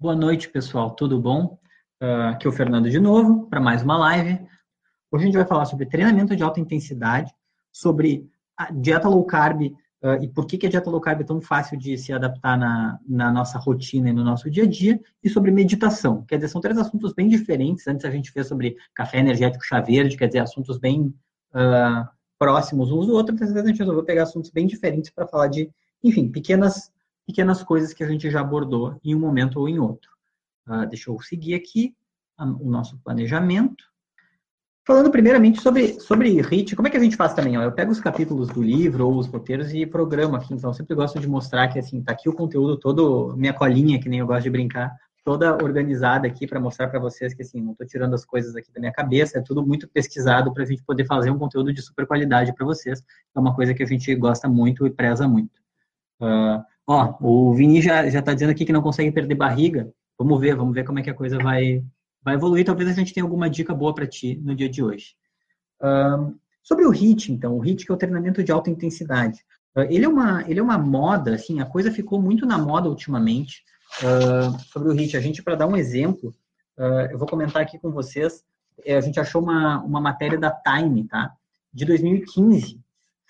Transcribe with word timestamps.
Boa 0.00 0.16
noite, 0.16 0.48
pessoal. 0.48 0.92
Tudo 0.92 1.20
bom? 1.20 1.58
Uh, 2.02 2.30
aqui 2.30 2.46
é 2.46 2.48
o 2.48 2.52
Fernando 2.54 2.88
de 2.88 2.98
novo 2.98 3.46
para 3.50 3.60
mais 3.60 3.82
uma 3.82 3.98
live. 3.98 4.40
Hoje 5.12 5.24
a 5.24 5.26
gente 5.26 5.36
vai 5.36 5.46
falar 5.46 5.66
sobre 5.66 5.84
treinamento 5.84 6.34
de 6.34 6.42
alta 6.42 6.58
intensidade, 6.58 7.30
sobre 7.70 8.26
a 8.56 8.72
dieta 8.72 9.10
low 9.10 9.22
carb 9.26 9.60
uh, 9.60 10.22
e 10.22 10.26
por 10.26 10.46
que, 10.46 10.56
que 10.56 10.66
a 10.66 10.70
dieta 10.70 10.88
low 10.88 11.02
carb 11.02 11.20
é 11.20 11.24
tão 11.24 11.38
fácil 11.38 11.76
de 11.76 11.98
se 11.98 12.14
adaptar 12.14 12.56
na, 12.56 12.98
na 13.06 13.30
nossa 13.30 13.58
rotina 13.58 14.08
e 14.08 14.12
no 14.14 14.24
nosso 14.24 14.50
dia 14.50 14.64
a 14.64 14.66
dia, 14.66 14.98
e 15.22 15.28
sobre 15.28 15.50
meditação. 15.50 16.24
Quer 16.24 16.36
dizer, 16.36 16.48
são 16.48 16.62
três 16.62 16.78
assuntos 16.78 17.12
bem 17.12 17.28
diferentes. 17.28 17.86
Antes 17.86 18.06
a 18.06 18.10
gente 18.10 18.32
fez 18.32 18.46
sobre 18.48 18.78
café 18.94 19.18
energético 19.18 19.62
chá 19.62 19.82
verde, 19.82 20.16
quer 20.16 20.28
dizer, 20.28 20.38
assuntos 20.38 20.78
bem 20.78 21.14
uh, 21.52 22.08
próximos 22.38 22.90
uns 22.90 23.06
do 23.06 23.12
outro. 23.12 23.36
Vez 23.36 23.54
a 23.54 23.66
gente 23.66 23.80
resolveu 23.80 24.02
pegar 24.02 24.22
assuntos 24.22 24.50
bem 24.50 24.66
diferentes 24.66 25.10
para 25.10 25.26
falar 25.26 25.48
de, 25.48 25.70
enfim, 26.02 26.26
pequenas 26.26 26.90
pequenas 27.30 27.62
coisas 27.62 27.94
que 27.94 28.02
a 28.02 28.08
gente 28.08 28.28
já 28.28 28.40
abordou 28.40 28.98
em 29.04 29.14
um 29.14 29.20
momento 29.20 29.60
ou 29.60 29.68
em 29.68 29.78
outro. 29.78 30.10
Uh, 30.66 30.86
deixa 30.86 31.10
eu 31.10 31.20
seguir 31.20 31.54
aqui 31.54 31.94
o 32.38 32.70
nosso 32.70 32.98
planejamento. 33.04 33.84
Falando 34.86 35.10
primeiramente 35.10 35.60
sobre, 35.60 36.00
sobre 36.00 36.40
HIT, 36.40 36.74
como 36.74 36.88
é 36.88 36.90
que 36.90 36.96
a 36.96 37.00
gente 37.00 37.14
faz 37.14 37.34
também? 37.34 37.56
Ó, 37.56 37.62
eu 37.62 37.70
pego 37.70 37.92
os 37.92 38.00
capítulos 38.00 38.48
do 38.48 38.62
livro 38.62 39.06
ou 39.06 39.18
os 39.18 39.26
roteiros 39.26 39.72
e 39.72 39.86
programo 39.86 40.34
aqui. 40.34 40.54
Então, 40.54 40.72
sempre 40.72 40.96
gosto 40.96 41.20
de 41.20 41.28
mostrar 41.28 41.68
que, 41.68 41.78
assim, 41.78 42.02
tá 42.02 42.12
aqui 42.12 42.28
o 42.28 42.32
conteúdo 42.32 42.76
todo, 42.78 43.36
minha 43.36 43.52
colinha, 43.52 44.00
que 44.00 44.08
nem 44.08 44.20
eu 44.20 44.26
gosto 44.26 44.44
de 44.44 44.50
brincar, 44.50 44.92
toda 45.22 45.52
organizada 45.62 46.26
aqui 46.26 46.46
para 46.46 46.58
mostrar 46.58 46.88
para 46.88 46.98
vocês 46.98 47.34
que, 47.34 47.42
assim, 47.42 47.60
não 47.60 47.72
estou 47.72 47.86
tirando 47.86 48.14
as 48.14 48.24
coisas 48.24 48.56
aqui 48.56 48.72
da 48.72 48.80
minha 48.80 48.92
cabeça, 48.92 49.38
é 49.38 49.42
tudo 49.42 49.64
muito 49.64 49.86
pesquisado 49.86 50.52
para 50.52 50.62
a 50.62 50.66
gente 50.66 50.82
poder 50.82 51.04
fazer 51.04 51.30
um 51.30 51.38
conteúdo 51.38 51.72
de 51.72 51.82
super 51.82 52.06
qualidade 52.06 52.54
para 52.54 52.66
vocês. 52.66 53.00
É 53.36 53.38
uma 53.38 53.54
coisa 53.54 53.74
que 53.74 53.82
a 53.82 53.86
gente 53.86 54.12
gosta 54.14 54.48
muito 54.48 54.86
e 54.86 54.90
preza 54.90 55.28
muito. 55.28 55.60
Uh, 56.20 56.64
Ó, 56.92 57.14
o 57.20 57.54
Vini 57.54 57.80
já, 57.80 58.10
já 58.10 58.20
tá 58.20 58.34
dizendo 58.34 58.50
aqui 58.50 58.64
que 58.64 58.72
não 58.72 58.82
consegue 58.82 59.12
perder 59.12 59.36
barriga. 59.36 59.88
Vamos 60.18 60.40
ver, 60.40 60.56
vamos 60.56 60.74
ver 60.74 60.82
como 60.82 60.98
é 60.98 61.02
que 61.02 61.10
a 61.10 61.14
coisa 61.14 61.38
vai, 61.38 61.84
vai 62.20 62.34
evoluir. 62.34 62.64
Talvez 62.64 62.90
a 62.90 62.92
gente 62.92 63.14
tenha 63.14 63.22
alguma 63.22 63.48
dica 63.48 63.72
boa 63.72 63.94
para 63.94 64.08
ti 64.08 64.40
no 64.42 64.56
dia 64.56 64.68
de 64.68 64.82
hoje. 64.82 65.14
Um, 65.80 66.34
sobre 66.64 66.84
o 66.84 66.90
HIIT, 66.90 67.30
então, 67.30 67.56
o 67.56 67.64
HIIT 67.64 67.86
que 67.86 67.92
é 67.92 67.94
o 67.94 67.96
treinamento 67.96 68.42
de 68.42 68.50
alta 68.50 68.70
intensidade. 68.70 69.38
Uh, 69.76 69.82
ele, 69.82 70.04
é 70.04 70.08
uma, 70.08 70.42
ele 70.50 70.58
é 70.58 70.62
uma 70.62 70.76
moda, 70.76 71.36
assim, 71.36 71.60
a 71.60 71.64
coisa 71.64 71.92
ficou 71.92 72.20
muito 72.20 72.44
na 72.44 72.58
moda 72.58 72.88
ultimamente. 72.88 73.62
Uh, 74.02 74.58
sobre 74.64 74.88
o 74.88 74.92
HIIT, 74.92 75.16
a 75.16 75.20
gente, 75.20 75.44
para 75.44 75.54
dar 75.54 75.68
um 75.68 75.76
exemplo, 75.76 76.34
uh, 76.76 77.06
eu 77.12 77.18
vou 77.18 77.28
comentar 77.28 77.62
aqui 77.62 77.78
com 77.78 77.92
vocês, 77.92 78.42
é, 78.84 78.96
a 78.96 79.00
gente 79.00 79.20
achou 79.20 79.40
uma, 79.40 79.80
uma 79.80 80.00
matéria 80.00 80.36
da 80.36 80.50
Time, 80.50 81.06
tá? 81.06 81.30
De 81.72 81.84
2015, 81.84 82.80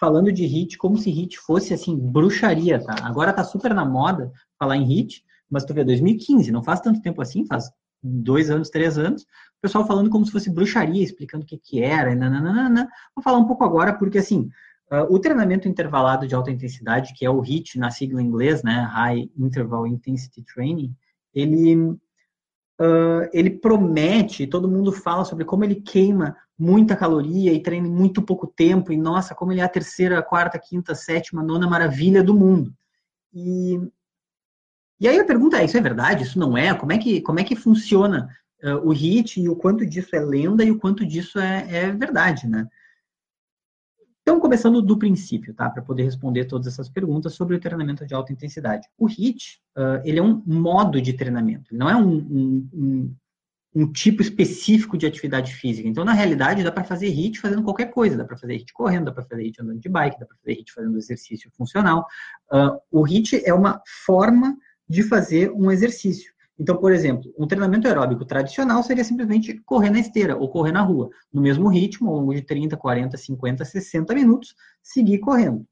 falando 0.01 0.33
de 0.33 0.47
hit 0.47 0.79
como 0.79 0.97
se 0.97 1.11
hit 1.11 1.39
fosse 1.39 1.75
assim 1.75 1.95
bruxaria, 1.95 2.83
tá? 2.83 2.97
Agora 3.03 3.35
tá 3.35 3.45
super 3.45 3.75
na 3.75 3.85
moda 3.85 4.33
falar 4.59 4.79
em 4.79 4.85
hit, 4.85 5.23
mas 5.49 5.65
tu 5.65 5.75
vê 5.75 5.85
2015, 5.85 6.51
não 6.51 6.65
faz 6.65 6.81
tanto 6.81 7.03
tempo 7.03 7.21
assim, 7.21 7.45
faz 7.45 7.71
dois 8.03 8.51
anos, 8.51 8.71
três 8.71 8.97
anos, 8.97 9.23
o 9.23 9.61
pessoal 9.61 9.87
falando 9.87 10.09
como 10.09 10.25
se 10.25 10.33
fosse 10.33 10.49
bruxaria, 10.49 11.05
explicando 11.05 11.45
o 11.45 11.47
que 11.47 11.59
que 11.59 11.83
era, 11.83 12.15
nananana. 12.15 12.89
Vou 13.15 13.23
falar 13.23 13.37
um 13.37 13.47
pouco 13.47 13.63
agora 13.63 13.93
porque 13.93 14.17
assim, 14.17 14.49
uh, 14.91 15.15
o 15.15 15.19
treinamento 15.19 15.69
intervalado 15.69 16.27
de 16.27 16.35
alta 16.35 16.51
intensidade, 16.51 17.13
que 17.13 17.27
é 17.27 17.31
o 17.31 17.43
HIT 17.43 17.79
na 17.79 17.91
sigla 17.91 18.23
em 18.23 18.27
inglês, 18.27 18.63
né, 18.63 18.89
High 18.91 19.31
Interval 19.37 19.87
Intensity 19.87 20.43
Training, 20.43 20.97
ele 21.35 21.95
Uh, 22.83 23.29
ele 23.35 23.51
promete, 23.51 24.47
todo 24.47 24.67
mundo 24.67 24.91
fala 24.91 25.23
sobre 25.27 25.45
como 25.45 25.63
ele 25.63 25.75
queima 25.75 26.35
muita 26.61 26.95
caloria 26.95 27.53
e 27.53 27.63
treina 27.63 27.89
em 27.89 27.91
muito 27.91 28.21
pouco 28.21 28.47
tempo, 28.47 28.93
e 28.93 28.97
nossa, 28.97 29.35
como 29.35 29.51
ele 29.51 29.61
é 29.61 29.65
a 29.65 29.69
terceira, 29.69 30.23
quarta, 30.23 30.59
quinta, 30.59 30.95
sétima, 30.95 31.43
nona 31.43 31.67
maravilha 31.67 32.23
do 32.23 32.35
mundo. 32.35 32.75
E, 33.33 33.81
e 35.01 35.09
aí 35.09 35.19
a 35.19 35.25
pergunta 35.25 35.59
é, 35.59 35.65
isso 35.65 35.79
é 35.79 35.81
verdade? 35.81 36.25
Isso 36.25 36.39
não 36.39 36.57
é? 36.57 36.75
Como 36.75 36.93
é 36.93 36.99
que, 36.99 37.23
como 37.23 37.41
é 37.41 37.45
que 37.45 37.57
funciona 37.57 38.29
uh, 38.63 38.87
o 38.87 38.93
HIT 38.93 39.41
e 39.41 39.49
o 39.49 39.57
quanto 39.57 39.87
disso 39.87 40.15
é 40.15 40.21
lenda 40.21 40.63
e 40.63 40.71
o 40.71 40.79
quanto 40.79 41.07
disso 41.07 41.39
é, 41.39 41.67
é 41.71 41.93
verdade, 41.93 42.47
né? 42.47 42.69
Então, 44.23 44.39
começando 44.39 44.83
do 44.83 44.99
princípio, 44.99 45.55
tá? 45.55 45.69
Para 45.71 45.83
poder 45.83 46.05
responder 46.05 46.45
todas 46.45 46.67
essas 46.67 46.91
perguntas 46.91 47.35
sobre 47.35 47.57
o 47.57 47.61
treinamento 47.61 48.07
de 48.07 48.15
alta 48.15 48.33
intensidade. 48.33 48.87
O 48.99 49.09
HIIT, 49.09 49.61
uh, 49.77 50.03
ele 50.05 50.19
é 50.19 50.23
um 50.23 50.43
modo 50.45 51.01
de 51.01 51.15
treinamento, 51.15 51.75
não 51.75 51.89
é 51.89 51.97
um, 51.97 52.17
um, 52.17 52.69
um, 52.73 53.17
um, 53.75 53.91
tipo 53.91 54.23
específico 54.23 54.97
de 54.97 55.07
atividade 55.07 55.55
física. 55.55 55.89
Então, 55.89 56.05
na 56.05 56.13
realidade, 56.13 56.63
dá 56.63 56.73
para 56.73 56.85
fazer 56.85 57.09
HIIT 57.09 57.41
fazendo 57.41 57.63
qualquer 57.63 57.91
coisa. 57.91 58.17
Dá 58.17 58.25
para 58.25 58.37
fazer 58.37 58.55
HIIT 58.55 58.73
correndo, 58.73 59.07
dá 59.07 59.13
para 59.13 59.25
fazer 59.25 59.43
HIIT 59.43 59.63
andando 59.63 59.81
de 59.81 59.89
bike, 59.89 60.19
dá 60.19 60.27
para 60.27 60.37
fazer 60.37 60.53
HIIT 60.53 60.73
fazendo 60.73 60.99
exercício 60.99 61.51
funcional. 61.57 62.07
Uh, 62.53 62.79
o 62.91 63.07
HIIT 63.07 63.43
é 63.45 63.55
uma 63.55 63.81
forma 64.05 64.57
de 64.89 65.03
fazer 65.03 65.53
um 65.53 65.71
exercício. 65.71 66.33
Então, 66.59 66.77
por 66.77 66.93
exemplo, 66.93 67.33
um 67.39 67.47
treinamento 67.47 67.89
aeróbico 67.89 68.25
tradicional 68.25 68.83
seria 68.83 69.03
simplesmente 69.03 69.59
correr 69.65 69.89
na 69.89 69.99
esteira 69.99 70.37
ou 70.37 70.51
correr 70.51 70.73
na 70.73 70.83
rua, 70.83 71.09
no 71.33 71.41
mesmo 71.41 71.69
ritmo, 71.69 72.11
ao 72.11 72.17
longo 72.17 72.35
de 72.35 72.43
30, 72.43 72.77
40, 72.77 73.17
50, 73.17 73.65
60 73.65 74.15
minutos, 74.15 74.55
seguir 74.83 75.19
correndo. 75.21 75.67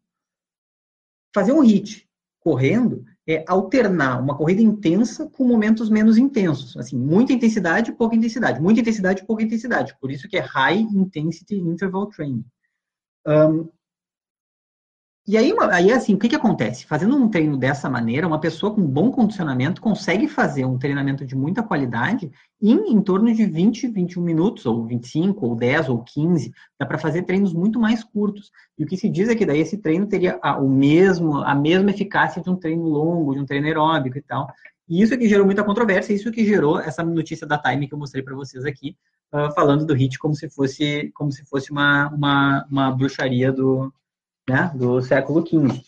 Fazer 1.35 1.53
um 1.53 1.63
HIIT 1.63 2.09
correndo 2.41 3.05
é 3.29 3.45
alternar 3.47 4.23
uma 4.23 4.35
corrida 4.35 4.63
intensa 4.63 5.29
com 5.29 5.45
momentos 5.45 5.91
menos 5.91 6.17
intensos. 6.17 6.75
Assim, 6.79 6.97
muita 6.97 7.35
intensidade, 7.35 7.93
pouca 7.93 8.17
intensidade. 8.17 8.59
Muita 8.59 8.81
intensidade, 8.81 9.27
pouca 9.27 9.43
intensidade. 9.43 9.95
Por 10.01 10.11
isso 10.11 10.27
que 10.27 10.39
é 10.39 10.41
High 10.41 10.81
Intensity 10.81 11.57
Interval 11.57 12.07
Training. 12.07 12.43
Um, 13.27 13.69
e 15.29 15.37
aí, 15.37 15.55
aí, 15.71 15.93
assim, 15.93 16.15
o 16.15 16.19
que, 16.19 16.27
que 16.27 16.35
acontece? 16.35 16.87
Fazendo 16.87 17.15
um 17.15 17.29
treino 17.29 17.59
dessa 17.59 17.91
maneira, 17.91 18.27
uma 18.27 18.41
pessoa 18.41 18.75
com 18.75 18.81
bom 18.81 19.11
condicionamento 19.11 19.79
consegue 19.79 20.27
fazer 20.27 20.65
um 20.65 20.79
treinamento 20.79 21.23
de 21.27 21.37
muita 21.37 21.63
qualidade 21.63 22.31
em, 22.63 22.91
em 22.91 22.99
torno 23.03 23.31
de 23.35 23.45
20, 23.45 23.89
21 23.89 24.23
minutos, 24.23 24.65
ou 24.65 24.87
25, 24.87 25.47
ou 25.47 25.55
10, 25.55 25.91
ou 25.91 26.03
15. 26.03 26.51
Dá 26.81 26.87
para 26.87 26.97
fazer 26.97 27.25
treinos 27.25 27.53
muito 27.53 27.79
mais 27.79 28.03
curtos. 28.03 28.51
E 28.79 28.85
o 28.85 28.87
que 28.87 28.97
se 28.97 29.07
diz 29.07 29.29
é 29.29 29.35
que 29.35 29.45
daí 29.45 29.61
esse 29.61 29.77
treino 29.77 30.07
teria 30.07 30.39
a, 30.43 30.57
o 30.57 30.67
mesmo, 30.67 31.43
a 31.43 31.55
mesma 31.55 31.91
eficácia 31.91 32.41
de 32.41 32.49
um 32.49 32.57
treino 32.57 32.85
longo, 32.85 33.35
de 33.35 33.41
um 33.41 33.45
treino 33.45 33.67
aeróbico 33.67 34.17
e 34.17 34.23
tal. 34.23 34.49
E 34.89 35.03
isso 35.03 35.13
é 35.13 35.19
que 35.19 35.29
gerou 35.29 35.45
muita 35.45 35.63
controvérsia, 35.63 36.15
isso 36.15 36.31
é 36.31 36.33
que 36.33 36.43
gerou 36.43 36.81
essa 36.81 37.05
notícia 37.05 37.47
da 37.47 37.59
Time 37.59 37.87
que 37.87 37.93
eu 37.93 37.99
mostrei 37.99 38.23
para 38.23 38.35
vocês 38.35 38.65
aqui, 38.65 38.97
uh, 39.35 39.53
falando 39.55 39.85
do 39.85 39.93
HIT 39.93 40.19
como 40.19 40.35
se 40.35 40.49
fosse, 40.49 41.13
como 41.15 41.31
se 41.31 41.45
fosse 41.45 41.71
uma, 41.71 42.09
uma, 42.09 42.67
uma 42.71 42.91
bruxaria 42.93 43.53
do, 43.53 43.93
né, 44.49 44.73
do 44.75 45.01
século 45.01 45.47
XV. 45.47 45.83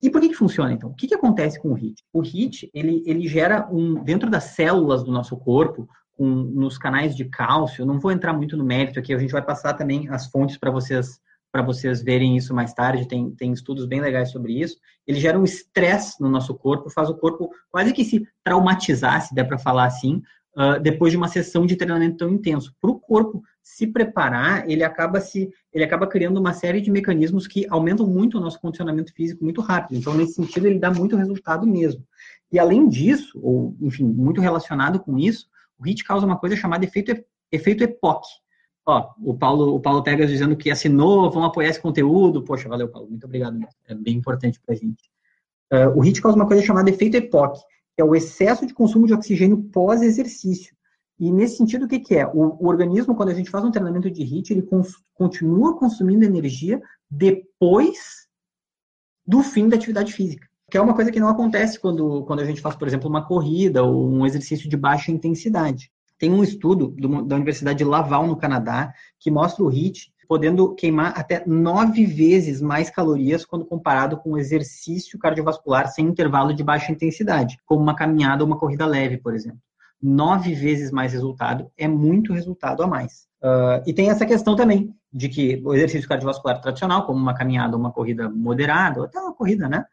E 0.00 0.10
por 0.10 0.20
que, 0.20 0.28
que 0.28 0.34
funciona, 0.34 0.72
então? 0.72 0.90
O 0.90 0.94
que, 0.94 1.08
que 1.08 1.14
acontece 1.14 1.60
com 1.60 1.72
o 1.72 1.76
HIT? 1.76 2.04
O 2.12 2.22
HIT, 2.22 2.70
ele, 2.72 3.02
ele 3.04 3.26
gera 3.26 3.68
um, 3.70 4.02
dentro 4.02 4.30
das 4.30 4.44
células 4.44 5.02
do 5.02 5.10
nosso 5.10 5.36
corpo, 5.36 5.88
nos 6.18 6.76
canais 6.76 7.14
de 7.14 7.24
cálcio, 7.24 7.86
não 7.86 8.00
vou 8.00 8.10
entrar 8.10 8.32
muito 8.32 8.56
no 8.56 8.64
mérito 8.64 8.98
aqui, 8.98 9.14
a 9.14 9.18
gente 9.18 9.30
vai 9.30 9.42
passar 9.42 9.74
também 9.74 10.08
as 10.08 10.26
fontes 10.26 10.56
para 10.56 10.70
vocês 10.70 11.20
para 11.50 11.62
vocês 11.62 12.02
verem 12.02 12.36
isso 12.36 12.54
mais 12.54 12.74
tarde, 12.74 13.08
tem, 13.08 13.30
tem 13.30 13.52
estudos 13.52 13.86
bem 13.86 14.02
legais 14.02 14.30
sobre 14.30 14.60
isso. 14.60 14.76
Ele 15.06 15.18
gera 15.18 15.38
um 15.38 15.44
estresse 15.44 16.20
no 16.20 16.28
nosso 16.28 16.54
corpo, 16.54 16.90
faz 16.90 17.08
o 17.08 17.16
corpo 17.16 17.50
quase 17.70 17.92
que 17.94 18.04
se 18.04 18.22
traumatizar, 18.44 19.22
se 19.22 19.34
der 19.34 19.44
para 19.44 19.58
falar 19.58 19.86
assim, 19.86 20.22
uh, 20.54 20.78
depois 20.80 21.10
de 21.10 21.16
uma 21.16 21.26
sessão 21.26 21.64
de 21.64 21.74
treinamento 21.74 22.18
tão 22.18 22.28
intenso. 22.28 22.74
Para 22.78 22.90
o 22.90 23.00
corpo 23.00 23.42
se 23.68 23.86
preparar, 23.86 24.68
ele 24.68 24.82
acaba 24.82 25.20
se 25.20 25.52
ele 25.72 25.84
acaba 25.84 26.06
criando 26.06 26.38
uma 26.38 26.54
série 26.54 26.80
de 26.80 26.90
mecanismos 26.90 27.46
que 27.46 27.66
aumentam 27.68 28.06
muito 28.06 28.38
o 28.38 28.40
nosso 28.40 28.58
condicionamento 28.60 29.12
físico 29.12 29.44
muito 29.44 29.60
rápido. 29.60 29.98
Então, 29.98 30.14
nesse 30.14 30.32
sentido, 30.32 30.66
ele 30.66 30.78
dá 30.78 30.90
muito 30.90 31.16
resultado 31.16 31.66
mesmo. 31.66 32.02
E 32.50 32.58
além 32.58 32.88
disso, 32.88 33.38
ou 33.42 33.76
enfim, 33.80 34.04
muito 34.04 34.40
relacionado 34.40 34.98
com 34.98 35.18
isso, 35.18 35.46
o 35.78 35.86
HIT 35.86 36.02
causa 36.02 36.24
uma 36.24 36.38
coisa 36.38 36.56
chamada 36.56 36.84
efeito 36.84 37.22
efeito 37.52 37.84
EPOC. 37.84 38.26
Ó, 38.86 39.10
o 39.22 39.34
Paulo, 39.36 39.74
o 39.74 39.80
Paulo 39.80 40.02
Pegas 40.02 40.30
dizendo 40.30 40.56
que 40.56 40.70
assinou, 40.70 41.30
vão 41.30 41.44
apoiar 41.44 41.68
esse 41.68 41.80
conteúdo. 41.80 42.42
Poxa, 42.42 42.70
valeu, 42.70 42.88
Paulo, 42.88 43.10
muito 43.10 43.24
obrigado. 43.26 43.60
É 43.86 43.94
bem 43.94 44.16
importante 44.16 44.58
para 44.64 44.74
gente. 44.74 45.10
Uh, 45.70 45.94
o 45.94 46.02
HIT 46.02 46.22
causa 46.22 46.36
uma 46.36 46.48
coisa 46.48 46.62
chamada 46.62 46.88
efeito 46.88 47.18
EPOC, 47.18 47.60
que 47.94 48.00
é 48.00 48.04
o 48.04 48.14
excesso 48.14 48.66
de 48.66 48.72
consumo 48.72 49.06
de 49.06 49.12
oxigênio 49.12 49.62
pós-exercício. 49.70 50.74
E 51.18 51.32
nesse 51.32 51.56
sentido, 51.56 51.84
o 51.84 51.88
que, 51.88 51.98
que 51.98 52.14
é? 52.14 52.26
O, 52.26 52.64
o, 52.64 52.68
organismo, 52.68 53.14
quando 53.14 53.30
a 53.30 53.34
gente 53.34 53.50
faz 53.50 53.64
um 53.64 53.72
treinamento 53.72 54.08
de 54.10 54.22
HIIT, 54.22 54.52
ele 54.52 54.62
cons, 54.62 54.94
continua 55.14 55.76
consumindo 55.76 56.24
energia 56.24 56.80
depois 57.10 58.28
do 59.26 59.42
fim 59.42 59.68
da 59.68 59.76
atividade 59.76 60.12
física. 60.12 60.46
Que 60.70 60.76
é 60.76 60.80
uma 60.80 60.94
coisa 60.94 61.10
que 61.10 61.18
não 61.18 61.28
acontece 61.28 61.80
quando, 61.80 62.24
quando 62.24 62.40
a 62.40 62.44
gente 62.44 62.60
faz, 62.60 62.76
por 62.76 62.86
exemplo, 62.86 63.08
uma 63.08 63.26
corrida 63.26 63.82
ou 63.82 64.08
um 64.08 64.24
exercício 64.24 64.68
de 64.68 64.76
baixa 64.76 65.10
intensidade. 65.10 65.90
Tem 66.18 66.30
um 66.30 66.42
estudo 66.42 66.88
do, 66.88 67.22
da 67.24 67.34
Universidade 67.34 67.78
de 67.78 67.84
Laval, 67.84 68.26
no 68.26 68.36
Canadá, 68.36 68.92
que 69.18 69.30
mostra 69.30 69.64
o 69.64 69.68
HIIT 69.68 70.12
podendo 70.28 70.74
queimar 70.74 71.18
até 71.18 71.42
nove 71.46 72.04
vezes 72.04 72.60
mais 72.60 72.90
calorias 72.90 73.46
quando 73.46 73.64
comparado 73.64 74.18
com 74.18 74.32
um 74.32 74.38
exercício 74.38 75.18
cardiovascular 75.18 75.88
sem 75.88 76.06
intervalo 76.06 76.52
de 76.52 76.62
baixa 76.62 76.92
intensidade, 76.92 77.58
como 77.64 77.82
uma 77.82 77.96
caminhada 77.96 78.44
ou 78.44 78.46
uma 78.46 78.58
corrida 78.58 78.84
leve, 78.84 79.16
por 79.16 79.34
exemplo 79.34 79.60
nove 80.00 80.54
vezes 80.54 80.90
mais 80.90 81.12
resultado, 81.12 81.70
é 81.76 81.88
muito 81.88 82.32
resultado 82.32 82.82
a 82.82 82.86
mais. 82.86 83.26
Uh, 83.42 83.82
e 83.86 83.92
tem 83.92 84.10
essa 84.10 84.26
questão 84.26 84.56
também 84.56 84.94
de 85.12 85.28
que 85.28 85.60
o 85.64 85.74
exercício 85.74 86.08
cardiovascular 86.08 86.60
tradicional, 86.60 87.06
como 87.06 87.18
uma 87.18 87.34
caminhada, 87.34 87.76
uma 87.76 87.92
corrida 87.92 88.28
moderada, 88.28 89.00
ou 89.00 89.06
até 89.06 89.18
uma 89.18 89.34
corrida, 89.34 89.68
né? 89.68 89.84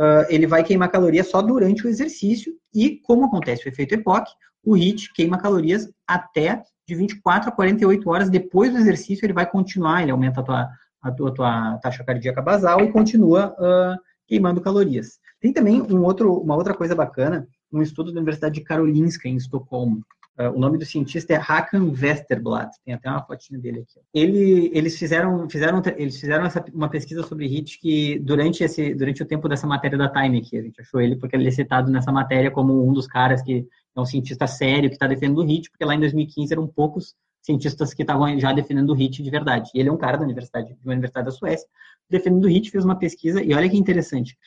uh, 0.00 0.24
ele 0.28 0.46
vai 0.46 0.64
queimar 0.64 0.90
calorias 0.90 1.28
só 1.28 1.42
durante 1.42 1.86
o 1.86 1.88
exercício 1.88 2.54
e, 2.74 2.98
como 3.04 3.26
acontece 3.26 3.66
o 3.66 3.68
efeito 3.68 3.94
EPOC, 3.94 4.30
o 4.64 4.76
HIIT 4.76 5.12
queima 5.14 5.38
calorias 5.38 5.88
até 6.06 6.62
de 6.88 6.94
24 6.94 7.50
a 7.50 7.52
48 7.52 8.10
horas 8.10 8.30
depois 8.30 8.72
do 8.72 8.78
exercício, 8.78 9.24
ele 9.24 9.32
vai 9.32 9.48
continuar, 9.48 10.02
ele 10.02 10.10
aumenta 10.10 10.40
a 10.40 10.42
tua, 10.42 10.68
a 11.02 11.12
tua, 11.12 11.28
a 11.28 11.32
tua 11.32 11.78
taxa 11.82 12.04
cardíaca 12.04 12.42
basal 12.42 12.80
e 12.80 12.90
continua 12.90 13.54
uh, 13.58 13.98
queimando 14.26 14.60
calorias. 14.60 15.18
Tem 15.40 15.52
também 15.52 15.80
um 15.80 16.02
outro, 16.02 16.34
uma 16.40 16.56
outra 16.56 16.74
coisa 16.74 16.94
bacana, 16.94 17.46
um 17.72 17.82
estudo 17.82 18.12
da 18.12 18.18
Universidade 18.18 18.54
de 18.54 18.62
Karolinska, 18.62 19.28
em 19.28 19.36
Estocolmo, 19.36 20.04
Uh, 20.40 20.56
o 20.56 20.58
nome 20.58 20.78
do 20.78 20.86
cientista 20.86 21.34
é 21.34 21.36
Hakan 21.36 21.90
Westerblad, 21.90 22.70
tem 22.82 22.94
até 22.94 23.10
uma 23.10 23.22
fotinha 23.22 23.60
dele 23.60 23.80
aqui. 23.80 24.00
Ele, 24.14 24.70
eles 24.72 24.98
fizeram, 24.98 25.50
fizeram, 25.50 25.82
eles 25.98 26.18
fizeram 26.18 26.46
essa, 26.46 26.64
uma 26.72 26.88
pesquisa 26.88 27.22
sobre 27.24 27.44
HIT 27.46 27.78
que 27.78 28.18
durante, 28.20 28.64
esse, 28.64 28.94
durante 28.94 29.22
o 29.22 29.26
tempo 29.26 29.46
dessa 29.50 29.66
matéria 29.66 29.98
da 29.98 30.08
Time 30.08 30.38
aqui, 30.38 30.56
a 30.56 30.62
gente 30.62 30.80
achou 30.80 30.98
ele 30.98 31.16
porque 31.16 31.36
ele 31.36 31.46
é 31.46 31.50
citado 31.50 31.90
nessa 31.90 32.10
matéria 32.10 32.50
como 32.50 32.88
um 32.88 32.90
dos 32.90 33.06
caras 33.06 33.42
que 33.42 33.66
é 33.94 34.00
um 34.00 34.06
cientista 34.06 34.46
sério 34.46 34.88
que 34.88 34.96
está 34.96 35.06
defendendo 35.06 35.40
o 35.40 35.44
HIT, 35.44 35.68
porque 35.68 35.84
lá 35.84 35.94
em 35.94 36.00
2015 36.00 36.50
eram 36.50 36.66
poucos 36.66 37.14
cientistas 37.42 37.92
que 37.92 38.02
estavam 38.02 38.38
já 38.40 38.50
defendendo 38.54 38.90
o 38.90 38.94
HIT 38.94 39.22
de 39.22 39.30
verdade. 39.30 39.70
E 39.74 39.80
ele 39.80 39.90
é 39.90 39.92
um 39.92 39.98
cara 39.98 40.16
da 40.16 40.24
universidade, 40.24 40.68
de 40.68 40.86
uma 40.86 40.92
universidade 40.92 41.26
da 41.26 41.32
Suécia, 41.32 41.68
defendendo 42.08 42.44
o 42.44 42.48
HIT, 42.48 42.70
fez 42.70 42.82
uma 42.82 42.96
pesquisa, 42.96 43.42
e 43.42 43.52
olha 43.52 43.68
que 43.68 43.76
interessante. 43.76 44.38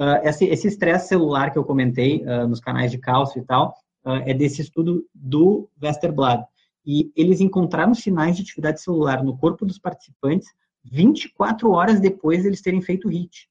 Uh, 0.00 0.26
esse 0.26 0.66
estresse 0.66 1.08
celular 1.08 1.52
que 1.52 1.58
eu 1.58 1.64
comentei 1.64 2.24
uh, 2.24 2.48
nos 2.48 2.58
canais 2.58 2.90
de 2.90 2.96
cálcio 2.96 3.42
e 3.42 3.44
tal, 3.44 3.74
uh, 4.02 4.22
é 4.24 4.32
desse 4.32 4.62
estudo 4.62 5.06
do 5.14 5.68
Westerblad. 5.82 6.42
E 6.86 7.12
eles 7.14 7.42
encontraram 7.42 7.94
sinais 7.94 8.34
de 8.34 8.42
atividade 8.42 8.80
celular 8.80 9.22
no 9.22 9.36
corpo 9.36 9.66
dos 9.66 9.78
participantes 9.78 10.48
24 10.84 11.70
horas 11.70 12.00
depois 12.00 12.40
de 12.40 12.48
eles 12.48 12.62
terem 12.62 12.80
feito 12.80 13.08
o 13.08 13.10
HIT. 13.10 13.48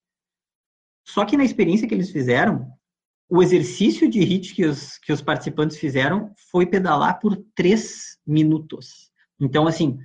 Só 1.07 1.24
que 1.24 1.38
na 1.38 1.44
experiência 1.44 1.88
que 1.88 1.94
eles 1.94 2.10
fizeram, 2.10 2.68
o 3.30 3.44
exercício 3.44 4.10
de 4.10 4.19
HIT 4.19 4.56
que 4.56 4.66
os, 4.66 4.98
que 4.98 5.13
os 5.13 5.22
participantes 5.22 5.78
fizeram 5.78 6.31
foi 6.52 6.66
pedalar 6.66 7.19
por 7.19 7.38
3 7.54 8.18
minutos. 8.25 9.12
Então, 9.40 9.68
assim, 9.68 10.00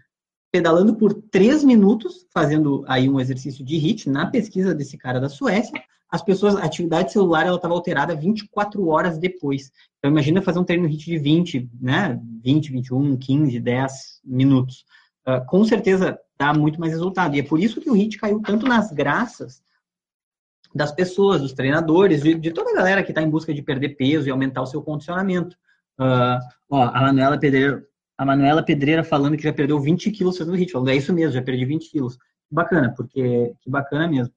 pedalando 0.53 0.95
por 0.97 1.15
3 1.15 1.65
minutos, 1.65 2.27
fazendo 2.33 2.85
aí 2.87 3.09
um 3.09 3.19
exercício 3.19 3.65
de 3.65 3.77
HIT, 3.77 4.11
na 4.11 4.31
pesquisa 4.31 4.75
desse 4.75 4.99
cara 4.99 5.19
da 5.19 5.29
Suécia, 5.31 5.83
as 6.11 6.23
pessoas, 6.23 6.57
a 6.57 6.65
atividade 6.65 7.13
celular 7.13 7.47
ela 7.47 7.57
estava 7.57 7.75
alterada 7.75 8.15
24 8.15 8.87
horas 8.89 9.19
depois. 9.19 9.73
Então 9.99 10.11
imagina 10.11 10.43
fazer 10.43 10.59
um 10.59 10.65
treino 10.65 10.87
HIT 10.87 11.05
de 11.07 11.19
20, 11.19 11.71
né, 11.81 12.21
20, 12.43 12.71
21, 12.71 13.17
15, 13.17 13.61
10 13.61 14.21
minutos. 14.25 14.85
Uh, 15.27 15.45
com 15.47 15.65
certeza 15.65 16.19
dá 16.39 16.53
muito 16.53 16.79
mais 16.79 16.93
resultado. 16.93 17.35
E 17.35 17.41
é 17.41 17.43
por 17.43 17.59
isso 17.59 17.81
que 17.81 17.91
o 17.91 17.97
HIT 17.97 18.19
caiu 18.19 18.41
tanto 18.41 18.67
nas 18.67 18.93
graças 18.93 19.63
das 20.75 20.93
pessoas, 20.93 21.41
dos 21.41 21.53
treinadores, 21.53 22.23
de, 22.23 22.35
de 22.35 22.53
toda 22.53 22.71
a 22.71 22.75
galera 22.75 23.03
que 23.03 23.11
está 23.11 23.23
em 23.23 23.31
busca 23.31 23.55
de 23.55 23.63
perder 23.63 23.97
peso 23.97 24.29
e 24.29 24.31
aumentar 24.31 24.63
o 24.63 24.67
seu 24.67 24.83
condicionamento. 24.83 25.57
Uh, 25.99 26.39
ó, 26.69 26.83
a 26.83 27.01
Manuela 27.01 27.39
Pedreira, 27.39 27.85
a 28.19 28.25
Manuela 28.25 28.63
Pedreira 28.63 29.05
falando 29.05 29.37
que 29.37 29.45
já 29.45 29.53
perdeu 29.53 29.81
20 29.81 30.11
quilos 30.11 30.37
fazendo 30.37 30.57
HIT. 30.57 30.73
Falando, 30.73 30.91
é 30.91 30.97
isso 30.97 31.13
mesmo, 31.13 31.33
já 31.33 31.43
perdi 31.43 31.65
20 31.65 31.91
quilos. 31.91 32.19
Bacana, 32.51 32.93
porque 32.95 33.55
que 33.61 33.71
bacana 33.71 34.07
mesmo. 34.09 34.33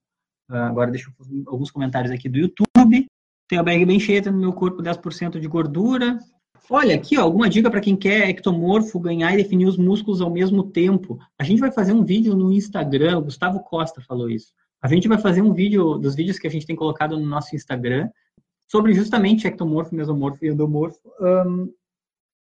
Ah, 0.49 0.67
agora 0.67 0.91
deixa 0.91 1.09
eu 1.09 1.43
alguns 1.47 1.71
comentários 1.71 2.11
aqui 2.11 2.29
do 2.29 2.37
YouTube. 2.37 3.07
Tenho 3.47 3.61
a 3.61 3.63
bag 3.63 3.85
bem 3.85 3.99
cheia, 3.99 4.21
no 4.31 4.37
meu 4.37 4.53
corpo 4.53 4.81
10% 4.81 5.39
de 5.39 5.47
gordura. 5.47 6.17
Olha, 6.69 6.95
aqui, 6.95 7.17
ó, 7.17 7.21
alguma 7.21 7.49
dica 7.49 7.71
para 7.71 7.79
quem 7.79 7.95
quer 7.95 8.29
ectomorfo 8.29 8.99
ganhar 8.99 9.33
e 9.33 9.37
definir 9.37 9.67
os 9.67 9.77
músculos 9.77 10.19
ao 10.19 10.29
mesmo 10.29 10.63
tempo. 10.63 11.17
A 11.39 11.43
gente 11.43 11.59
vai 11.59 11.71
fazer 11.71 11.93
um 11.93 12.03
vídeo 12.03 12.35
no 12.35 12.51
Instagram, 12.51 13.19
o 13.19 13.23
Gustavo 13.23 13.61
Costa 13.61 14.01
falou 14.01 14.29
isso. 14.29 14.51
A 14.81 14.87
gente 14.87 15.07
vai 15.07 15.17
fazer 15.17 15.41
um 15.41 15.53
vídeo 15.53 15.97
dos 15.97 16.13
vídeos 16.13 16.37
que 16.37 16.45
a 16.45 16.49
gente 16.49 16.65
tem 16.65 16.75
colocado 16.75 17.17
no 17.17 17.25
nosso 17.25 17.55
Instagram 17.55 18.09
sobre 18.69 18.93
justamente 18.93 19.47
ectomorfo, 19.47 19.95
mesomorfo 19.95 20.43
e 20.43 20.49
endomorfo. 20.49 20.99
Um, 21.21 21.73